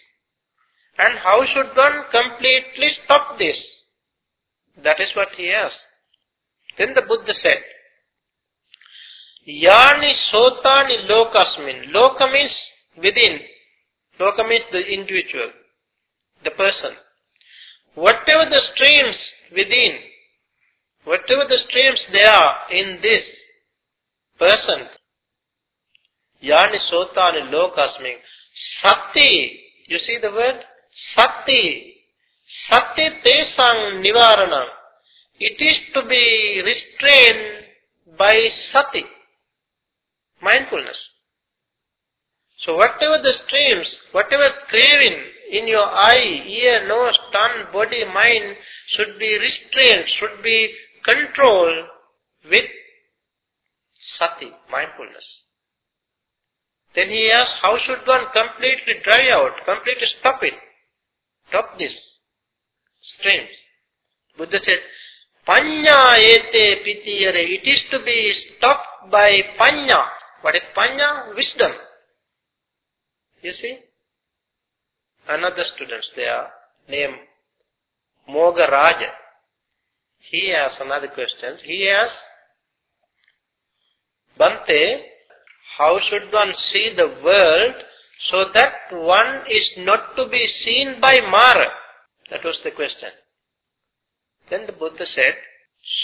[0.98, 3.58] And how should one completely stop this?
[4.84, 5.86] That is what he asked.
[6.78, 7.64] Then the Buddha said,
[9.48, 11.92] Yani sotani lokasmin.
[11.94, 12.56] Loka means
[12.98, 13.40] within.
[14.20, 15.52] Loka means the individual,
[16.44, 16.92] the person.
[17.96, 19.98] Whatever the streams within,
[21.06, 23.24] whatever the streams there are in this
[24.38, 24.88] person,
[26.42, 28.18] Yani sotani lokasmin.
[28.82, 30.64] Sati, you see the word?
[31.16, 31.96] Sati.
[32.70, 34.68] Sati tesang nivaranam.
[35.40, 37.66] It is to be restrained
[38.18, 38.36] by
[38.72, 39.04] sati.
[40.42, 41.00] Mindfulness.
[42.66, 45.18] So whatever the streams, whatever craving
[45.52, 48.56] in your eye, ear, nose, tongue, body, mind
[48.88, 50.74] should be restrained, should be
[51.06, 51.86] controlled
[52.50, 52.66] with
[54.18, 55.49] sati, mindfulness.
[56.96, 60.54] Then he asks, how should one completely dry out, completely stop it?
[61.50, 62.20] Stop this
[63.02, 63.56] streams.
[64.38, 64.80] Buddha said,
[65.48, 67.42] Panya ete pitiyare.
[67.42, 70.06] It is to be stopped by panya.
[70.42, 71.36] What is panya?
[71.36, 71.72] Wisdom.
[73.42, 73.80] You see?
[75.28, 76.48] Another student there
[76.88, 77.16] named
[78.30, 79.10] Mogaraja.
[80.20, 81.58] He has another question.
[81.64, 82.18] He asks,
[84.38, 85.02] Bante,
[85.80, 87.76] how should one see the world
[88.30, 91.72] so that one is not to be seen by Mara?
[92.30, 93.16] That was the question.
[94.50, 95.36] Then the Buddha said,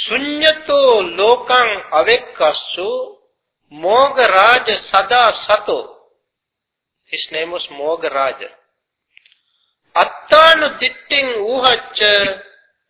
[0.08, 3.20] Sunyato lokang avekkasu
[3.74, 6.08] Mogaraja sada sato.
[7.12, 8.48] His name was Mogaraja.
[9.92, 12.16] Attanu ditting uhacca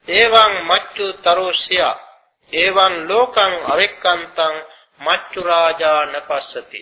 [0.06, 1.98] evang machu tarosya
[2.54, 6.82] evan lokang avekkantang machu raja napassati.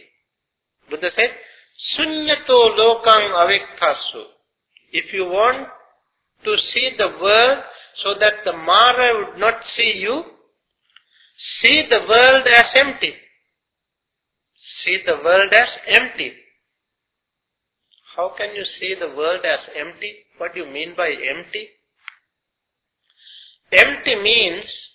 [0.90, 1.32] Buddha said,
[1.98, 4.24] Sunyato lokang avekkasu.
[4.92, 5.68] If you want
[6.44, 7.64] to see the world
[8.04, 10.24] so that the Mara would not see you,
[11.60, 13.14] see the world as empty.
[14.56, 16.34] See the world as empty.
[18.16, 20.14] How can you see the world as empty?
[20.38, 21.70] What do you mean by empty?
[23.72, 24.93] Empty means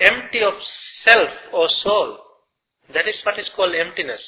[0.00, 0.54] empty of
[1.04, 2.18] self or soul.
[2.92, 4.22] That is what is called emptiness.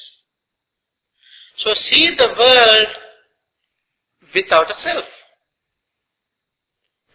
[1.57, 2.87] So see the world
[4.33, 5.05] without a self.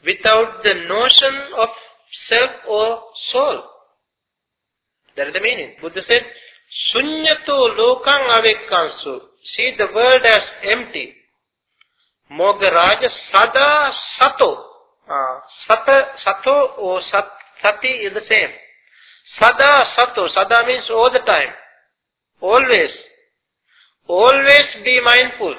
[0.05, 1.69] Without the notion of
[2.29, 3.01] self or
[3.33, 3.63] soul.
[5.17, 5.75] That is the meaning.
[5.81, 6.23] Buddha said,
[6.95, 9.21] Sunyato lokang avekkansu.
[9.43, 11.15] See the world as empty.
[12.31, 14.65] Mogaraja sada sato.
[15.09, 17.25] Uh, sata, sato or sat,
[17.63, 18.51] sati is the same.
[19.39, 20.29] Sada sato.
[20.29, 21.53] Sada means all the time.
[22.41, 22.91] Always.
[24.07, 25.55] Always be mindful.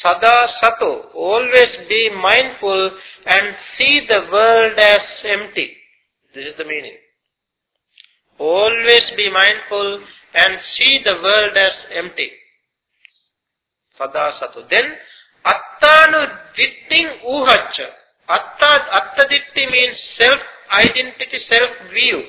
[0.00, 1.10] Sada sato.
[1.14, 5.72] Always be mindful and see the world as empty.
[6.34, 6.96] This is the meaning.
[8.38, 12.30] Always be mindful and see the world as empty.
[13.90, 14.66] Sada sato.
[14.70, 14.84] Then,
[15.44, 17.88] attanu ditting uhacha.
[18.28, 19.98] Atta, atta ditti means
[20.72, 22.22] self-identity, self-view.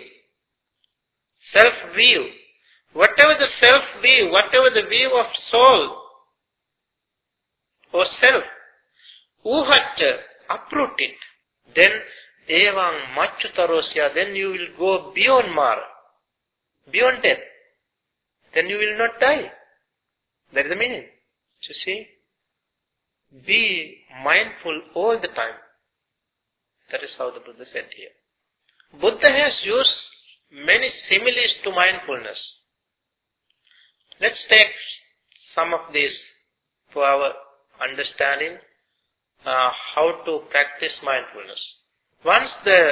[1.54, 2.30] Self-view.
[2.94, 5.98] Whatever the self-view, whatever the view of soul
[7.94, 8.44] or self,
[9.46, 10.18] uhacha,
[10.50, 11.16] uproot it.
[11.76, 11.92] Then,
[12.50, 15.84] evang machutarosya, then you will go beyond Mara,
[16.92, 17.40] beyond death
[18.54, 19.52] then you will not die.
[20.54, 21.06] That is the meaning.
[21.68, 22.08] You see?
[23.46, 25.58] Be mindful all the time.
[26.92, 28.10] That is how the Buddha said here.
[29.00, 29.90] Buddha has used
[30.52, 32.60] many similes to mindfulness.
[34.22, 34.68] Let's take
[35.56, 36.24] some of these
[36.94, 37.34] for our
[37.82, 38.58] understanding
[39.46, 41.80] uh, how to practice mindfulness.
[42.24, 42.92] Once the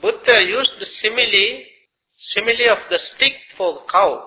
[0.00, 1.64] Buddha used the simile,
[2.16, 4.26] simile of the stick for cow,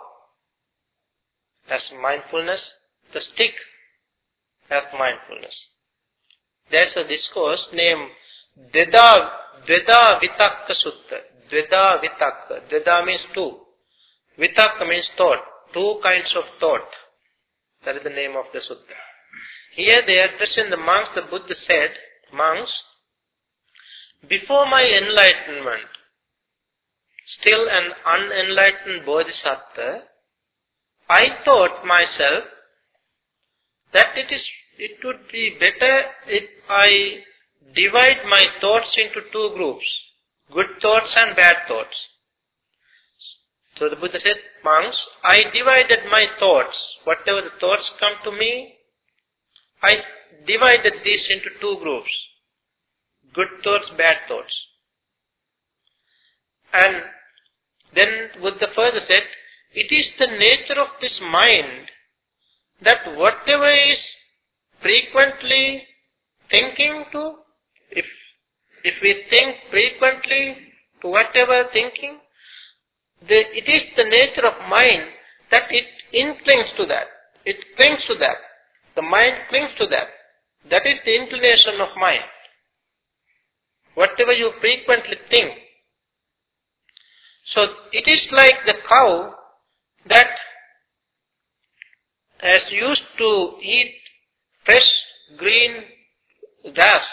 [1.69, 2.73] as mindfulness,
[3.13, 3.51] the stick
[4.69, 5.67] as mindfulness.
[6.69, 8.09] There's a discourse named
[8.57, 9.29] Dveda,
[9.67, 11.17] Dveda Vitakka Sutta.
[11.51, 12.69] Dveda Vitakka.
[12.69, 13.57] Dveda means two.
[14.39, 15.39] Vitakka means thought.
[15.73, 16.89] Two kinds of thought.
[17.85, 18.97] That is the name of the sutta.
[19.75, 21.91] Here they are addressing the monks, the Buddha said,
[22.33, 22.71] monks,
[24.27, 25.89] before my enlightenment,
[27.39, 30.03] still an unenlightened bodhisattva,
[31.09, 32.43] I thought myself
[33.93, 34.47] that it is
[34.77, 37.23] it would be better if I
[37.75, 39.85] divide my thoughts into two groups,
[40.53, 41.95] good thoughts and bad thoughts.
[43.77, 46.77] So the Buddha said, monks, I divided my thoughts.
[47.03, 48.75] Whatever the thoughts come to me,
[49.81, 49.95] I
[50.45, 52.09] divided these into two groups.
[53.33, 54.53] Good thoughts, bad thoughts.
[56.73, 56.95] And
[57.95, 59.23] then Buddha further said,
[59.73, 61.89] it is the nature of this mind
[62.83, 63.99] that whatever is
[64.81, 65.83] frequently
[66.49, 67.35] thinking to,
[67.91, 68.05] if,
[68.83, 70.57] if we think frequently
[71.01, 72.17] to whatever thinking,
[73.27, 75.03] the, it is the nature of mind
[75.51, 77.07] that it inclines to that.
[77.45, 78.37] It clings to that.
[78.95, 80.07] The mind clings to that.
[80.69, 82.23] That is the inclination of mind.
[83.95, 85.51] Whatever you frequently think.
[87.53, 87.61] So
[87.91, 89.33] it is like the cow
[90.07, 90.27] that
[92.39, 93.93] has used to eat
[94.65, 94.89] fresh
[95.37, 95.83] green
[96.73, 97.03] grass.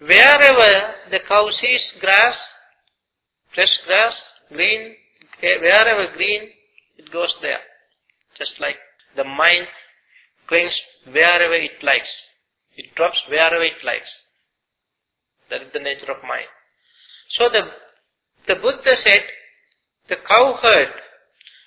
[0.00, 2.36] Wherever the cow sees grass,
[3.54, 4.94] fresh grass, green,
[5.42, 6.48] eh, wherever green,
[6.96, 7.60] it goes there.
[8.38, 8.76] Just like
[9.16, 9.66] the mind
[10.48, 10.74] clings
[11.04, 12.10] wherever it likes.
[12.76, 14.10] It drops wherever it likes.
[15.50, 16.48] That is the nature of mind.
[17.30, 17.62] So the,
[18.48, 19.22] the Buddha said,
[20.08, 20.88] the cowherd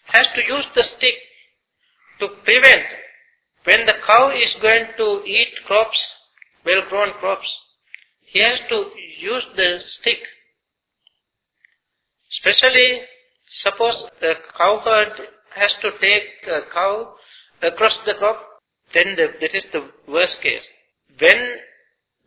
[0.08, 1.16] has to use the stick
[2.20, 2.86] to prevent
[3.66, 5.98] when the cow is going to eat crops,
[6.66, 7.48] well-grown crops,
[8.34, 10.18] he has to use the stick.
[12.32, 13.02] Especially,
[13.62, 15.14] suppose the cowherd
[15.56, 17.14] has to take a cow
[17.62, 18.42] across the crop,
[18.94, 20.66] then the, that is the worst case.
[21.20, 21.58] When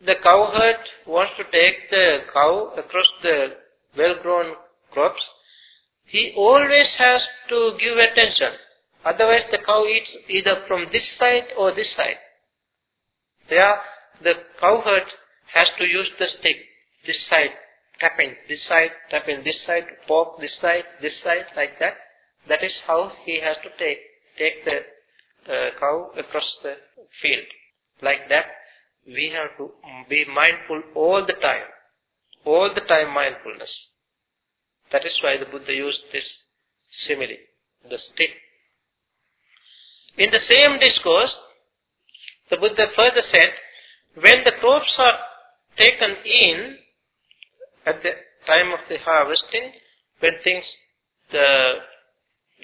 [0.05, 3.47] the cowherd wants to take the cow across the
[3.97, 4.53] well-grown
[4.91, 5.21] crops,
[6.05, 8.53] he always has to give attention.
[9.03, 12.15] Otherwise the cow eats either from this side or this side.
[13.49, 13.77] There
[14.23, 15.03] the cowherd
[15.53, 16.57] has to use the stick,
[17.05, 17.51] this side,
[17.99, 21.93] tapping this side, tapping this side, poke this side, this side, like that.
[22.47, 23.99] That is how he has to take,
[24.37, 24.77] take the
[25.51, 26.75] uh, cow across the
[27.21, 27.45] field.
[28.01, 28.45] Like that,
[29.05, 29.71] we have to
[30.09, 31.63] be mindful all the time.
[32.45, 33.89] All the time mindfulness.
[34.91, 36.43] That is why the Buddha used this
[36.91, 37.37] simile,
[37.89, 38.29] the stick.
[40.17, 41.35] In the same discourse,
[42.49, 43.49] the Buddha further said,
[44.15, 45.19] when the crops are
[45.77, 46.77] taken in
[47.85, 48.11] at the
[48.45, 49.71] time of the harvesting,
[50.19, 50.65] when things
[51.33, 51.79] uh,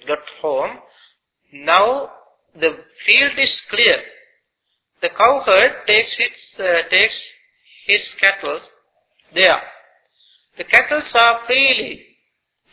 [0.07, 0.77] got home,
[1.53, 2.09] now
[2.55, 4.01] the field is clear.
[5.01, 7.19] The cowherd takes its uh, takes
[7.85, 8.59] his cattle
[9.33, 9.61] there.
[10.57, 12.13] The cattle are freely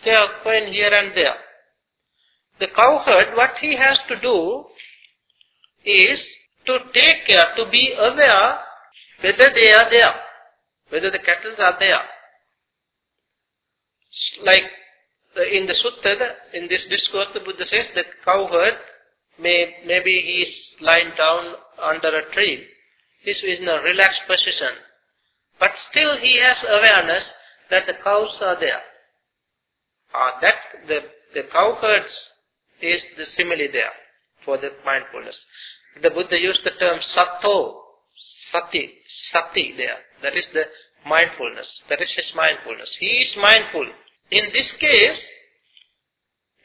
[0.05, 1.35] they are going here and there.
[2.59, 4.65] The cowherd, what he has to do
[5.85, 6.23] is
[6.67, 8.59] to take care, to be aware
[9.23, 10.15] whether they are there,
[10.91, 12.03] whether the cattle are there.
[14.45, 14.67] Like
[15.53, 16.15] in the sutta,
[16.55, 18.75] in this discourse, the Buddha says the cowherd
[19.41, 22.67] may, maybe he is lying down under a tree.
[23.25, 24.75] This is in a relaxed position.
[25.59, 27.31] But still he has awareness
[27.71, 28.81] that the cows are there.
[30.13, 30.55] Uh, that
[30.89, 31.01] the,
[31.35, 32.31] the cowherds
[32.83, 33.93] is the simile there
[34.45, 35.39] for the mindfulness.
[36.03, 37.83] The Buddha used the term sato,
[38.51, 38.95] sati,
[39.33, 39.99] sati there.
[40.23, 40.65] That is the
[41.07, 41.83] mindfulness.
[41.89, 42.97] That is his mindfulness.
[43.01, 43.87] He is mindful.
[44.31, 45.21] In this case,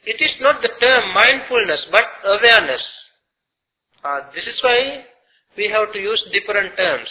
[0.05, 2.83] it is not the term mindfulness, but awareness.
[4.03, 5.05] Uh, this is why
[5.57, 7.09] we have to use different terms.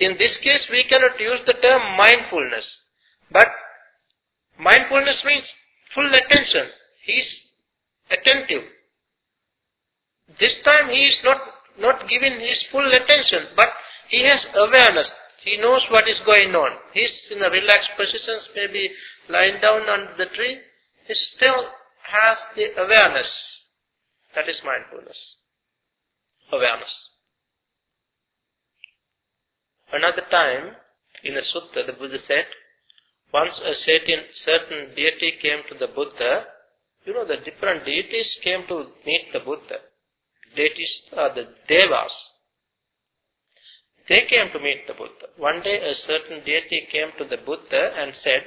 [0.00, 2.66] In this case, we cannot use the term mindfulness,
[3.30, 3.46] but
[4.58, 5.44] mindfulness means
[5.94, 6.72] full attention.
[7.04, 7.36] He is
[8.10, 8.64] attentive.
[10.40, 11.38] This time he is not,
[11.78, 13.68] not giving his full attention, but
[14.08, 15.10] he has awareness.
[15.44, 16.78] He knows what is going on.
[16.92, 18.90] He is in a relaxed position, maybe
[19.28, 20.58] lying down under the tree.
[21.06, 21.66] He still
[22.02, 23.30] has the awareness.
[24.34, 25.36] That is mindfulness.
[26.52, 27.08] Awareness.
[29.92, 30.76] Another time,
[31.24, 32.46] in a sutta, the Buddha said,
[33.32, 36.46] once a certain, certain deity came to the Buddha,
[37.04, 39.80] you know, the different deities came to meet the Buddha.
[40.54, 42.12] Deities are the devas.
[44.12, 45.32] They came to meet the Buddha.
[45.38, 48.42] One day a certain deity came to the Buddha and said,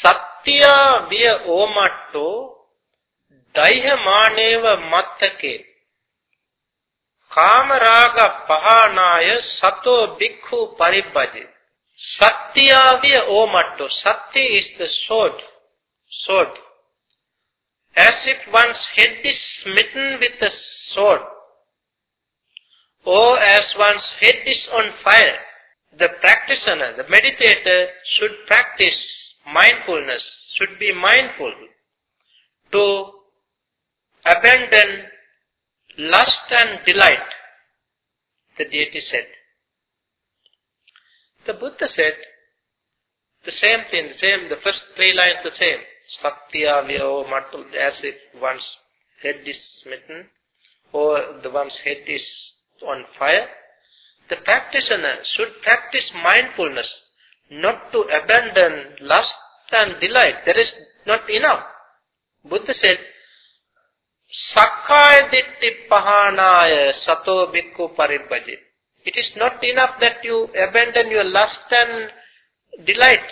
[0.00, 2.54] Satya via omatto
[3.54, 5.66] daihamaneva mattake
[7.30, 11.44] kamaraga pahanaya sato bhikkhu paribhaje.
[12.18, 13.90] Satya via omatto.
[13.90, 15.38] Satya is the sword.
[16.24, 16.56] Sword.
[17.94, 20.50] As if one's head is smitten with a
[20.94, 21.35] sword
[23.06, 25.38] or as one's head is on fire.
[25.96, 27.86] The practitioner, the meditator
[28.18, 30.24] should practice mindfulness,
[30.56, 31.52] should be mindful
[32.72, 33.10] to
[34.26, 35.04] abandon
[35.98, 37.28] lust and delight,
[38.58, 39.24] the deity said.
[41.46, 42.14] The Buddha said
[43.44, 45.78] the same thing, the same, the first three lines the same.
[46.22, 48.76] Saktiya Vyaho Mattu, as if one's
[49.22, 50.26] head is smitten
[50.92, 53.48] or the one's head is on fire.
[54.28, 56.88] The practitioner should practice mindfulness,
[57.50, 59.34] not to abandon lust
[59.70, 60.44] and delight.
[60.46, 60.72] That is
[61.06, 61.62] not enough.
[62.44, 62.98] Buddha said,
[64.54, 68.58] Sakkaya ditti pahanaya sato bhikkhu paribhaje.
[69.04, 72.10] It is not enough that you abandon your lust and
[72.84, 73.30] delight.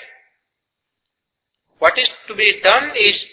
[1.81, 3.27] What is to be done is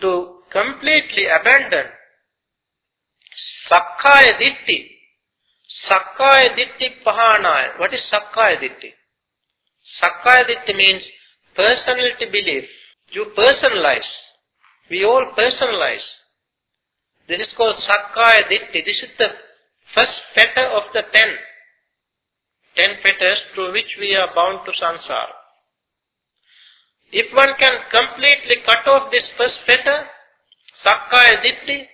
[0.00, 1.86] to completely abandon
[3.70, 4.95] Sakkaya ditti.
[5.84, 7.78] Sakkaya ditti pahanaya.
[7.78, 8.94] What is Sakkaya ditti?
[10.00, 11.04] Sakkaya ditti means
[11.54, 12.64] personality belief.
[13.12, 14.08] You personalize.
[14.90, 16.06] We all personalize.
[17.28, 18.84] This is called Sakkaya Ditti.
[18.84, 19.28] This is the
[19.94, 21.30] first fetter of the ten.
[22.76, 25.34] Ten fetters through which we are bound to samsara.
[27.10, 30.06] If one can completely cut off this first fetter,
[30.84, 31.86] Sakkaya Ditti,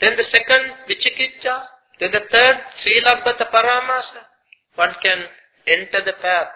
[0.00, 1.64] then the second Vichikicca,
[2.00, 4.24] then the third Silabbata Paramasa,
[4.74, 5.18] one can
[5.66, 6.48] enter the path.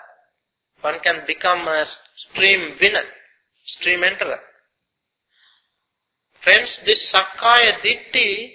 [0.81, 1.85] One can become a
[2.29, 3.05] stream winner,
[3.65, 4.39] stream enterer.
[6.43, 8.53] Friends, this Sakkaya Ditti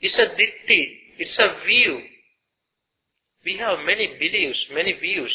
[0.00, 2.00] is a Ditti, it's a view.
[3.44, 5.34] We have many beliefs, many views.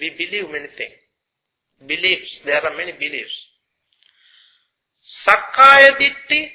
[0.00, 0.94] We believe many things.
[1.86, 3.34] Beliefs, there are many beliefs.
[5.26, 6.48] Sakkaya Ditti,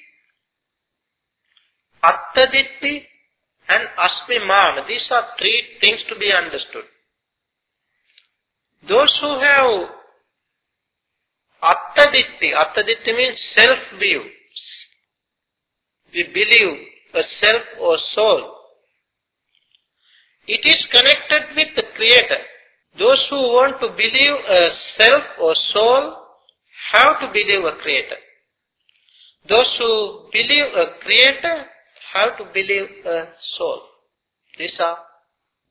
[2.02, 3.06] Atta Ditti,
[3.70, 4.88] and Asmimana.
[4.88, 6.84] These are three things to be understood.
[8.88, 9.90] Those who have
[11.62, 14.24] Attaditti, Attaditti means self-view.
[16.14, 18.56] We believe a self or soul.
[20.48, 22.42] It is connected with the Creator.
[22.98, 26.18] Those who want to believe a self or soul
[26.94, 28.16] have to believe a Creator.
[29.48, 31.66] Those who believe a Creator
[32.14, 33.26] have to believe a
[33.58, 33.82] soul.
[34.58, 34.98] These are,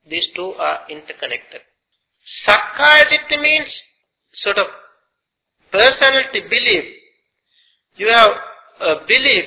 [0.09, 1.61] these two are interconnected.
[2.47, 3.77] Sakkayaditti means
[4.33, 4.67] sort of
[5.71, 6.85] personality belief.
[7.95, 8.29] You have
[8.81, 9.45] a belief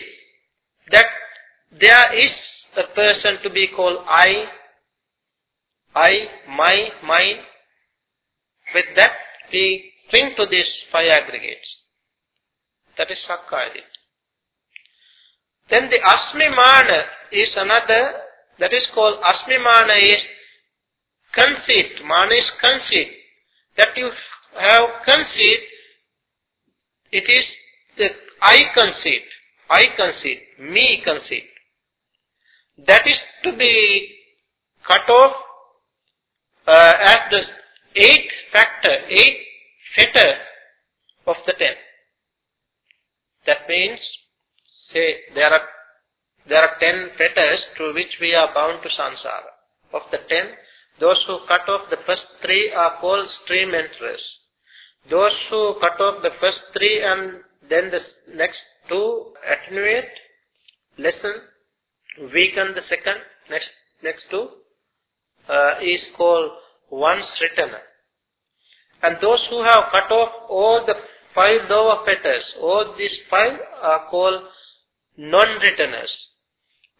[0.90, 1.06] that
[1.80, 2.32] there is
[2.76, 4.44] a person to be called I,
[5.94, 6.10] I,
[6.48, 7.38] my, mine.
[8.74, 9.12] With that,
[9.52, 11.76] we cling to these five aggregates.
[12.96, 13.91] That is Sakkaya Ditti.
[15.72, 18.12] Then the Asmimana is another,
[18.58, 20.22] that is called Asmimana is
[21.34, 22.04] conceit.
[22.04, 23.08] Mana is conceit.
[23.78, 24.10] That you
[24.60, 25.60] have conceit,
[27.10, 27.54] it is
[27.96, 28.08] the
[28.42, 29.22] I conceit,
[29.70, 31.44] I conceit, me conceit.
[32.86, 34.14] That is to be
[34.86, 35.36] cut off
[36.66, 37.42] uh, as the
[37.96, 39.40] eighth factor, eighth
[39.96, 40.34] fetter
[41.26, 41.74] of the ten.
[43.46, 44.00] That means,
[44.92, 45.66] say, there are
[46.48, 49.52] there are ten fetters through which we are bound to samsara.
[49.92, 50.54] Of the ten,
[51.00, 54.38] those who cut off the first three are called stream enterers.
[55.10, 58.00] Those who cut off the first three and then the
[58.34, 60.10] next two attenuate,
[60.98, 61.34] lessen,
[62.34, 63.16] weaken the second,
[63.50, 63.70] next,
[64.02, 64.48] next two,
[65.48, 66.50] uh, is called
[66.90, 67.80] once returner.
[69.02, 70.94] And those who have cut off all the
[71.34, 74.42] five lower fetters, all these five are called
[75.16, 76.28] non-returners.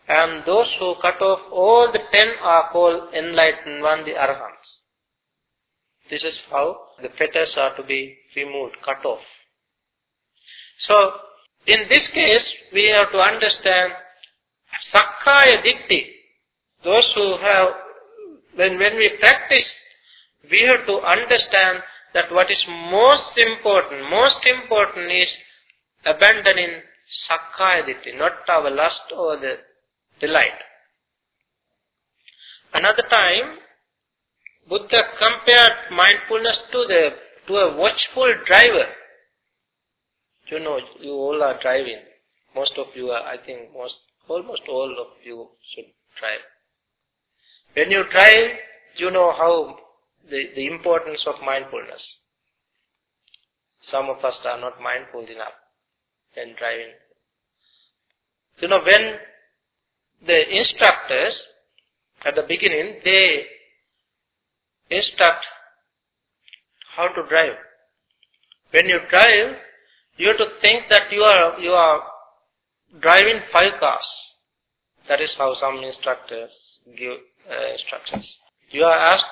[0.09, 4.81] And those who cut off all the ten are called enlightened one, the arahants.
[6.11, 9.23] This is how the fetters are to be removed, cut off.
[10.79, 11.13] So,
[11.67, 13.93] in this case, we have to understand
[14.93, 16.07] Sakkaya Ditti.
[16.83, 17.69] Those who have,
[18.57, 19.73] when, when we practice,
[20.51, 21.79] we have to understand
[22.15, 25.37] that what is most important, most important is
[26.05, 26.83] abandoning
[27.13, 29.57] Sakkaya Ditti, not our lust or the
[30.21, 30.59] delight.
[32.73, 33.59] Another time,
[34.69, 37.11] Buddha compared mindfulness to the
[37.47, 38.87] to a watchful driver.
[40.47, 42.01] You know, you all are driving.
[42.55, 43.97] Most of you are, I think, most
[44.29, 45.87] almost all of you should
[46.19, 46.41] drive.
[47.75, 48.57] When you drive,
[48.97, 49.79] you know how
[50.29, 52.19] the, the importance of mindfulness.
[53.83, 55.55] Some of us are not mindful enough
[56.35, 56.93] when driving.
[58.61, 59.15] You know, when
[60.27, 61.43] the instructors
[62.25, 63.45] at the beginning, they
[64.91, 65.45] instruct
[66.97, 67.57] how to drive.
[68.71, 69.57] When you drive,
[70.19, 72.03] You have to think that you are, you are
[73.01, 74.07] driving five cars.
[75.09, 76.51] That is how some instructors
[76.97, 77.17] give
[77.51, 78.37] uh, instructions.
[78.71, 79.25] You are asked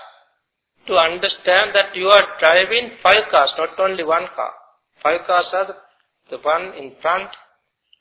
[0.87, 4.53] to understand that you are driving five cars, not only one car.
[5.03, 5.77] Five cars are the,
[6.37, 7.29] the one in front,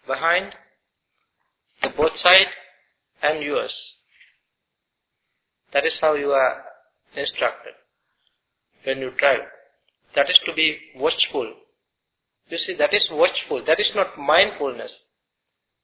[0.07, 0.53] behind,
[1.82, 2.48] the both side,
[3.22, 3.74] and yours.
[5.74, 6.64] That is how you are
[7.16, 7.74] instructed
[8.86, 9.42] when you drive.
[10.16, 11.54] That is to be watchful.
[12.48, 13.64] You see, that is watchful.
[13.66, 15.06] That is not mindfulness.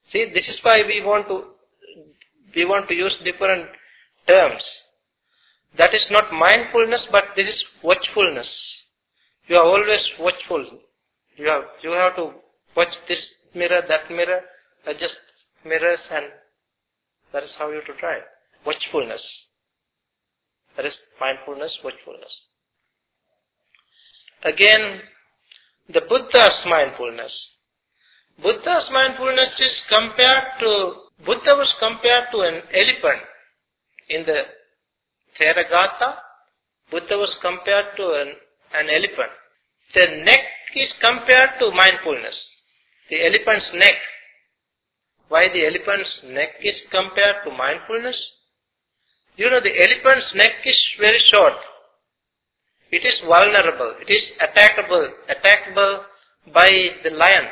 [0.09, 1.43] See, this is why we want to
[2.55, 3.67] we want to use different
[4.27, 4.63] terms.
[5.77, 8.49] That is not mindfulness, but this is watchfulness.
[9.47, 10.65] You are always watchful.
[11.37, 12.31] You have you have to
[12.75, 14.41] watch this mirror, that mirror,
[14.87, 15.17] adjust
[15.65, 16.25] mirrors, and
[17.33, 18.19] that is how you have to try.
[18.65, 19.23] Watchfulness.
[20.77, 22.49] That is mindfulness, watchfulness.
[24.43, 25.01] Again,
[25.89, 27.51] the Buddha's mindfulness.
[28.41, 30.93] Buddha's mindfulness is compared to,
[31.25, 33.23] Buddha was compared to an elephant.
[34.09, 34.43] In the
[35.39, 36.15] Theragatha,
[36.91, 38.33] Buddha was compared to an,
[38.73, 39.31] an elephant.
[39.93, 40.39] The neck
[40.75, 42.35] is compared to mindfulness.
[43.09, 43.95] The elephant's neck.
[45.35, 48.17] Why the elephant's neck is compared to mindfulness?
[49.35, 51.55] You know, the elephant's neck is very short.
[52.89, 53.95] It is vulnerable.
[53.99, 56.03] It is attackable, attackable
[56.53, 56.69] by
[57.03, 57.47] the lion.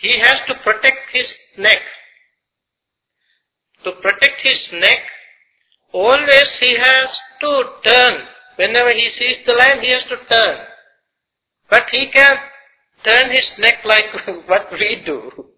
[0.00, 1.78] He has to protect his neck.
[3.84, 4.98] To protect his neck,
[5.92, 7.08] always he has
[7.40, 8.14] to turn.
[8.56, 10.58] Whenever he sees the lion, he has to turn.
[11.70, 12.32] But he can
[13.04, 14.10] turn his neck like
[14.48, 15.51] what we do.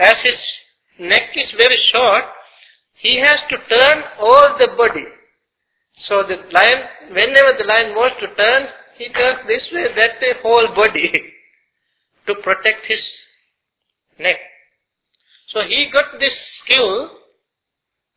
[0.00, 0.40] As his
[0.98, 2.24] neck is very short,
[2.94, 5.04] he has to turn all the body.
[5.94, 6.80] So the lion,
[7.10, 11.12] whenever the lion wants to turn, he turns this way, that way, whole body
[12.26, 13.02] to protect his
[14.18, 14.36] neck.
[15.48, 17.10] So he got this skill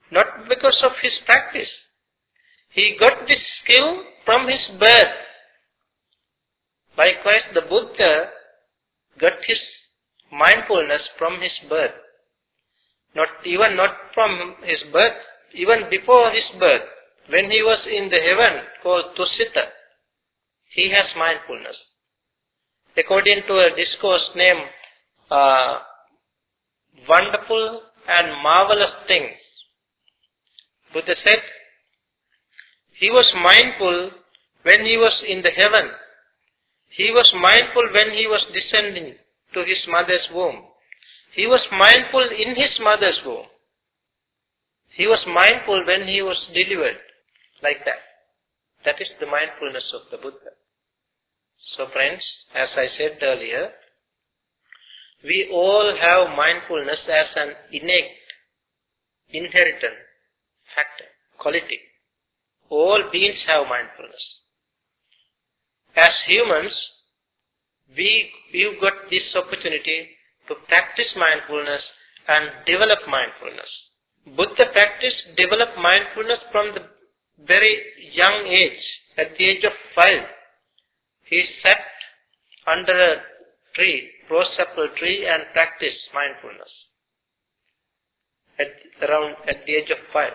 [0.10, 1.72] not because of his practice.
[2.70, 5.16] He got this skill from his birth.
[6.98, 8.30] Likewise, the Buddha
[9.20, 9.62] got his
[10.34, 11.92] mindfulness from his birth.
[13.16, 15.14] Not even not from his birth,
[15.54, 16.82] even before his birth.
[17.30, 19.68] When he was in the heaven called Tusita,
[20.72, 21.92] he has mindfulness.
[22.98, 24.66] According to a discourse named
[25.32, 25.80] uh,
[27.08, 29.38] Wonderful and Marvelous Things,
[30.92, 31.40] Buddha said,
[33.00, 34.12] he was mindful
[34.64, 35.92] when he was in the heaven.
[36.90, 39.16] He was mindful when he was descending
[39.54, 40.64] to his mother's womb.
[41.34, 43.46] He was mindful in his mother's womb.
[44.96, 46.98] He was mindful when he was delivered
[47.64, 48.02] like that.
[48.86, 50.54] That is the mindfulness of the Buddha.
[51.76, 52.24] So friends,
[52.54, 53.72] as I said earlier,
[55.24, 58.12] we all have mindfulness as an innate,
[59.30, 59.96] inherited
[60.76, 61.80] factor, quality.
[62.70, 64.42] All beings have mindfulness.
[65.96, 66.76] As humans,
[67.96, 70.10] we, we've got this opportunity
[70.48, 71.92] to practice mindfulness
[72.28, 73.92] and develop mindfulness.
[74.26, 76.82] Buddha practiced develop mindfulness from the
[77.46, 77.82] very
[78.12, 78.82] young age,
[79.18, 80.24] at the age of five,
[81.24, 81.78] he sat
[82.66, 83.16] under a
[83.76, 86.88] tree, rose apple tree and practiced mindfulness.
[88.60, 90.34] At around at the age of five.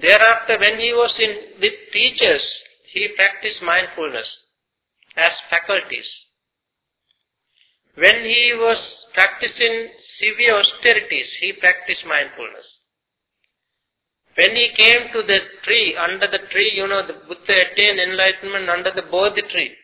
[0.00, 2.44] Thereafter, when he was in with teachers,
[2.92, 4.45] he practiced mindfulness
[5.16, 6.26] as faculties.
[7.96, 12.80] When he was practicing severe austerities, he practiced mindfulness.
[14.36, 18.68] When he came to the tree, under the tree, you know, the Buddha attained enlightenment
[18.68, 19.74] under the Bodhi tree,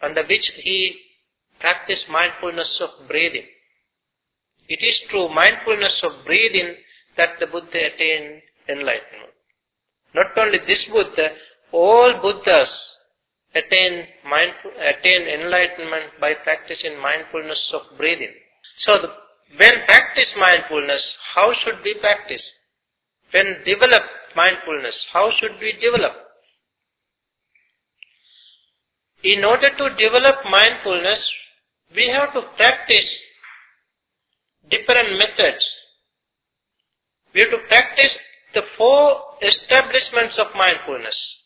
[0.00, 0.96] under which he
[1.60, 3.44] practiced mindfulness of breathing.
[4.66, 6.76] It is through mindfulness of breathing
[7.18, 9.34] that the Buddha attained enlightenment.
[10.14, 11.32] Not only this Buddha,
[11.70, 12.93] all Buddhas
[13.54, 18.32] attain, mindful, attain enlightenment by practicing mindfulness of breathing.
[18.78, 19.08] So the,
[19.58, 22.42] when practice mindfulness, how should we practice?
[23.30, 24.02] When develop
[24.36, 26.12] mindfulness, how should we develop?
[29.22, 31.26] In order to develop mindfulness,
[31.94, 33.08] we have to practice
[34.70, 35.64] different methods.
[37.34, 38.16] We have to practice
[38.54, 41.43] the four establishments of mindfulness.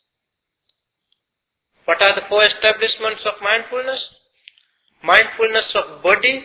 [1.88, 4.14] What are the four establishments of mindfulness?
[5.02, 6.44] Mindfulness of body,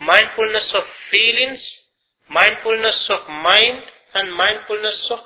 [0.00, 1.62] mindfulness of feelings,
[2.28, 5.20] mindfulness of mind, and mindfulness of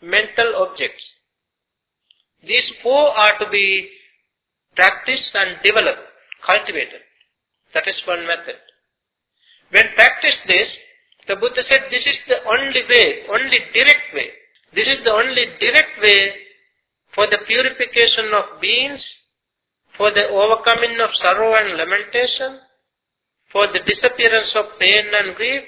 [0.00, 1.02] mental objects.
[2.46, 3.90] These four are to be
[4.76, 6.14] practiced and developed,
[6.46, 7.02] cultivated.
[7.74, 8.62] That is one method.
[9.70, 10.70] When practiced this,
[11.26, 14.30] the Buddha said this is the only way, only direct way.
[14.72, 16.46] This is the only direct way
[17.18, 19.02] for the purification of beings,
[19.96, 22.62] for the overcoming of sorrow and lamentation,
[23.50, 25.64] for the disappearance of pain and grief,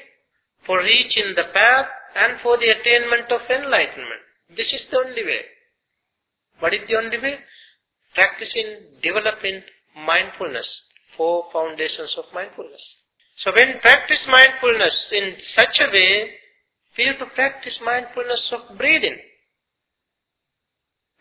[0.64, 4.22] for reaching the path, and for the attainment of enlightenment.
[4.54, 5.42] This is the only way.
[6.60, 7.40] What is the only way?
[8.14, 9.62] Practicing, developing
[10.06, 10.70] mindfulness,
[11.16, 12.94] four foundations of mindfulness.
[13.42, 16.30] So when practice mindfulness in such a way,
[16.94, 19.18] feel to practice mindfulness of breathing.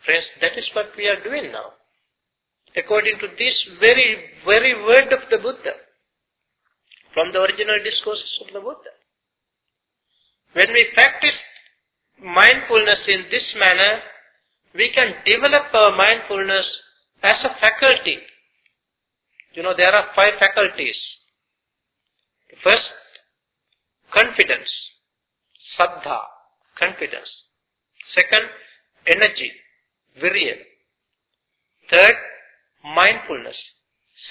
[0.06, 1.74] Friends, that is what we are doing now.
[2.76, 5.74] According to this very, very word of the Buddha,
[7.14, 8.94] from the original discourses of the Buddha.
[10.54, 11.38] When we practice
[12.22, 14.02] mindfulness in this manner,
[14.76, 16.68] we can develop our mindfulness
[17.24, 18.18] as a faculty.
[19.54, 20.98] You know, there are five faculties.
[22.64, 22.90] First,
[24.14, 24.70] confidence,
[25.78, 26.20] saddha,
[26.78, 27.30] confidence.
[28.14, 28.50] Second,
[29.08, 29.52] energy,
[30.18, 30.56] virya.
[31.90, 32.16] Third,
[32.84, 33.58] mindfulness,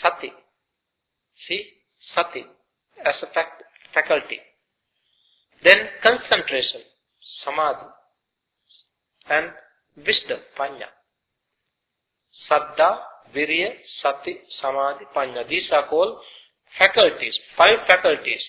[0.00, 0.32] sati.
[1.46, 1.64] See,
[2.14, 2.44] sati
[3.04, 3.26] as a
[3.94, 4.38] faculty.
[5.62, 6.82] Then concentration,
[7.44, 7.86] samadhi.
[9.30, 9.50] And
[9.96, 10.88] wisdom, panya.
[12.48, 12.98] Saddha,
[13.34, 15.48] virya, sati, samadhi, panya.
[15.48, 16.18] These are called
[16.78, 18.44] faculties, five faculties.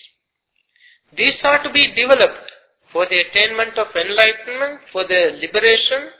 [1.16, 2.50] These are to be developed
[2.92, 6.10] for the attainment of enlightenment, for the liberation.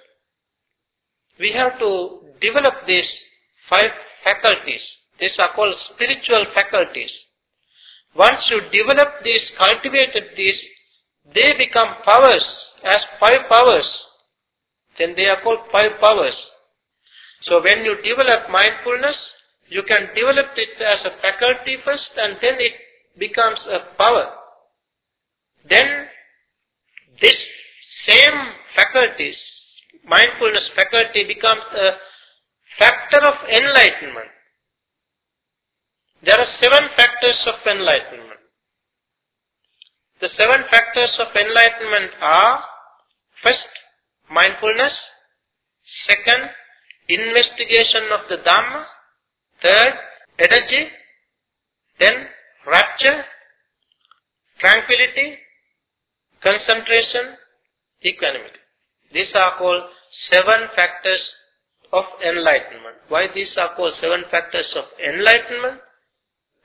[1.41, 3.11] We have to develop these
[3.69, 3.91] five
[4.23, 4.85] faculties.
[5.19, 7.13] These are called spiritual faculties.
[8.15, 10.63] Once you develop these, cultivated these,
[11.35, 12.47] they become powers
[12.85, 13.89] as five powers.
[14.99, 16.37] Then they are called five powers.
[17.43, 19.17] So when you develop mindfulness,
[19.69, 22.73] you can develop it as a faculty first and then it
[23.19, 24.35] becomes a power.
[25.69, 25.87] Then
[27.21, 27.47] this
[28.07, 28.35] same
[28.75, 29.39] faculties,
[30.11, 31.89] mindfulness faculty becomes a
[32.79, 34.35] factor of enlightenment.
[36.23, 38.41] There are seven factors of enlightenment.
[40.21, 42.61] The seven factors of enlightenment are
[43.43, 43.71] first,
[44.31, 44.93] mindfulness,
[46.09, 46.51] second,
[47.09, 48.85] investigation of the Dhamma,
[49.63, 49.95] third,
[50.39, 50.89] energy,
[51.99, 52.27] then
[52.67, 53.25] rapture,
[54.59, 55.39] tranquility,
[56.43, 57.37] concentration,
[58.05, 58.61] equanimity.
[59.13, 61.23] These are called seven factors
[61.93, 62.97] of enlightenment.
[63.09, 65.81] Why these are called seven factors of enlightenment?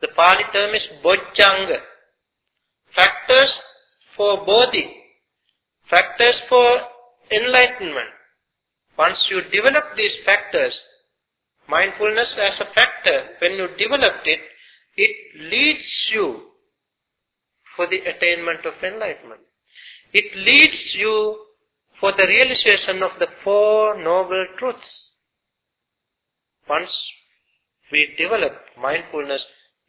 [0.01, 1.79] The Pali term is Bojjhanga.
[2.95, 3.59] Factors
[4.15, 4.95] for bodhi.
[5.89, 6.79] Factors for
[7.31, 8.09] enlightenment.
[8.97, 10.79] Once you develop these factors,
[11.67, 14.39] mindfulness as a factor, when you developed it,
[14.97, 16.41] it leads you
[17.75, 19.41] for the attainment of enlightenment.
[20.13, 21.44] It leads you
[21.99, 25.11] for the realization of the Four Noble Truths.
[26.67, 26.91] Once
[27.91, 29.45] we develop mindfulness,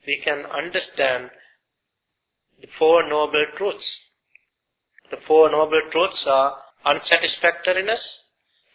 [0.06, 1.30] we can understand
[2.60, 4.00] the Four Noble Truths.
[5.10, 8.00] The Four Noble Truths are unsatisfactoriness,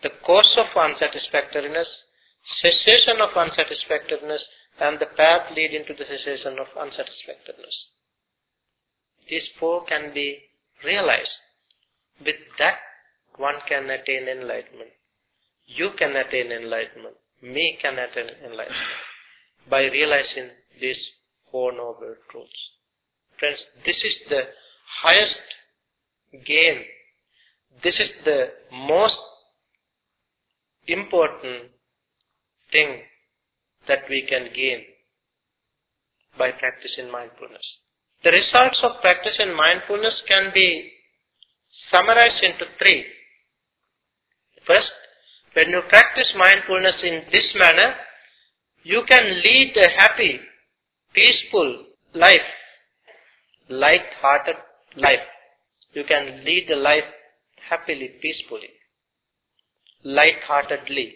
[0.03, 2.03] the cause of unsatisfactoriness,
[2.43, 4.45] cessation of unsatisfactoriness,
[4.79, 7.87] and the path leading to the cessation of unsatisfactoriness.
[9.29, 10.39] These four can be
[10.83, 11.31] realized.
[12.25, 12.75] With that,
[13.41, 14.91] one can attain enlightenment.
[15.65, 17.15] You can attain enlightenment.
[17.41, 18.91] Me can attain enlightenment.
[19.69, 21.01] By realizing these
[21.51, 22.69] Four Noble Truths.
[23.39, 24.41] Friends, this is the
[25.01, 25.41] highest
[26.45, 26.83] gain.
[27.83, 29.17] This is the most
[30.87, 31.71] important
[32.71, 33.01] thing
[33.87, 34.83] that we can gain
[36.37, 37.79] by practicing mindfulness.
[38.23, 40.91] The results of practicing mindfulness can be
[41.89, 43.05] summarized into three.
[44.71, 44.91] First,
[45.53, 47.93] when you practice mindfulness in this manner,
[48.83, 50.39] you can lead a happy,
[51.13, 52.49] peaceful life,
[53.67, 54.55] light-hearted
[54.95, 55.27] life.
[55.93, 57.03] You can lead a life
[57.69, 58.69] happily, peacefully,
[60.05, 61.15] light-heartedly.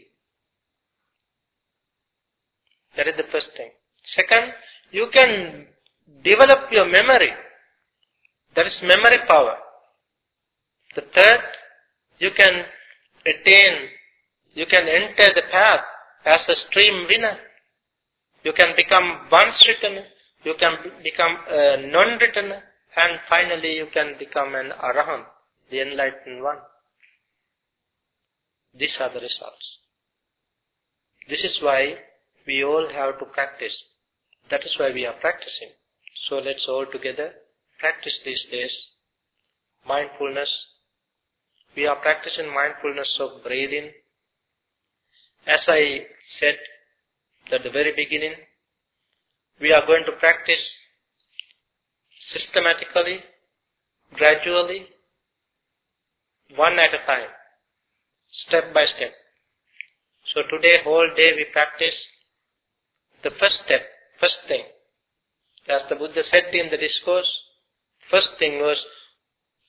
[2.97, 3.69] That is the first thing.
[4.03, 4.51] Second,
[4.91, 5.67] you can
[6.25, 7.29] develop your memory.
[8.57, 9.55] That is memory power.
[10.95, 11.39] The third,
[12.19, 12.65] you can
[13.25, 13.89] attain,
[14.53, 15.81] you can enter the path
[16.25, 17.37] as a stream winner.
[18.43, 20.05] You can become once returner,
[20.43, 22.61] you can become a non-returner,
[22.95, 25.25] and finally you can become an arahant,
[25.71, 26.57] the enlightened one.
[28.77, 29.79] These are the results.
[31.27, 31.95] This is why
[32.45, 33.75] we all have to practice.
[34.51, 35.69] That is why we are practicing.
[36.29, 37.31] So let's all together
[37.79, 38.73] practice these days
[39.87, 40.49] mindfulness.
[41.75, 43.91] We are practicing mindfulness of breathing.
[45.45, 46.05] As I
[46.39, 46.55] said
[47.51, 48.33] at the very beginning,
[49.59, 50.63] we are going to practice
[52.19, 53.19] systematically,
[54.13, 54.87] gradually,
[56.55, 57.29] one at a time,
[58.31, 59.11] step by step.
[60.33, 61.95] So today whole day we practice
[63.23, 63.81] the first step,
[64.19, 64.63] first thing.
[65.67, 67.31] As the Buddha said in the discourse,
[68.09, 68.83] first thing was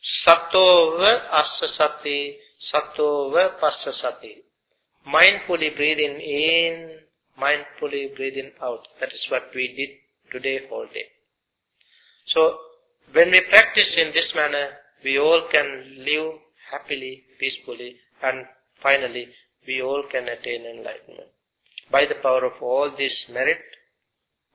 [0.07, 4.43] Sattova assa sati, sattova passa sati.
[5.07, 7.01] Mindfully breathing in,
[7.39, 8.87] mindfully breathing out.
[9.01, 9.91] That is what we did
[10.31, 11.07] today whole day.
[12.27, 12.59] So
[13.13, 14.69] when we practice in this manner,
[15.03, 16.35] we all can live
[16.71, 18.47] happily, peacefully, and
[18.83, 19.29] finally
[19.67, 21.31] we all can attain enlightenment.
[21.91, 23.59] By the power of all this merit,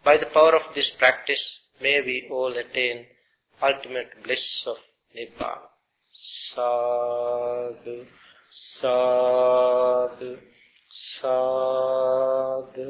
[0.04, 1.43] by the power of this practice,
[1.82, 3.06] may we all attain
[3.62, 4.78] ultimate bliss of
[5.16, 5.62] නිබ්බාන
[6.53, 7.95] සාදු
[8.51, 10.32] සාදු
[11.14, 12.89] සාදු.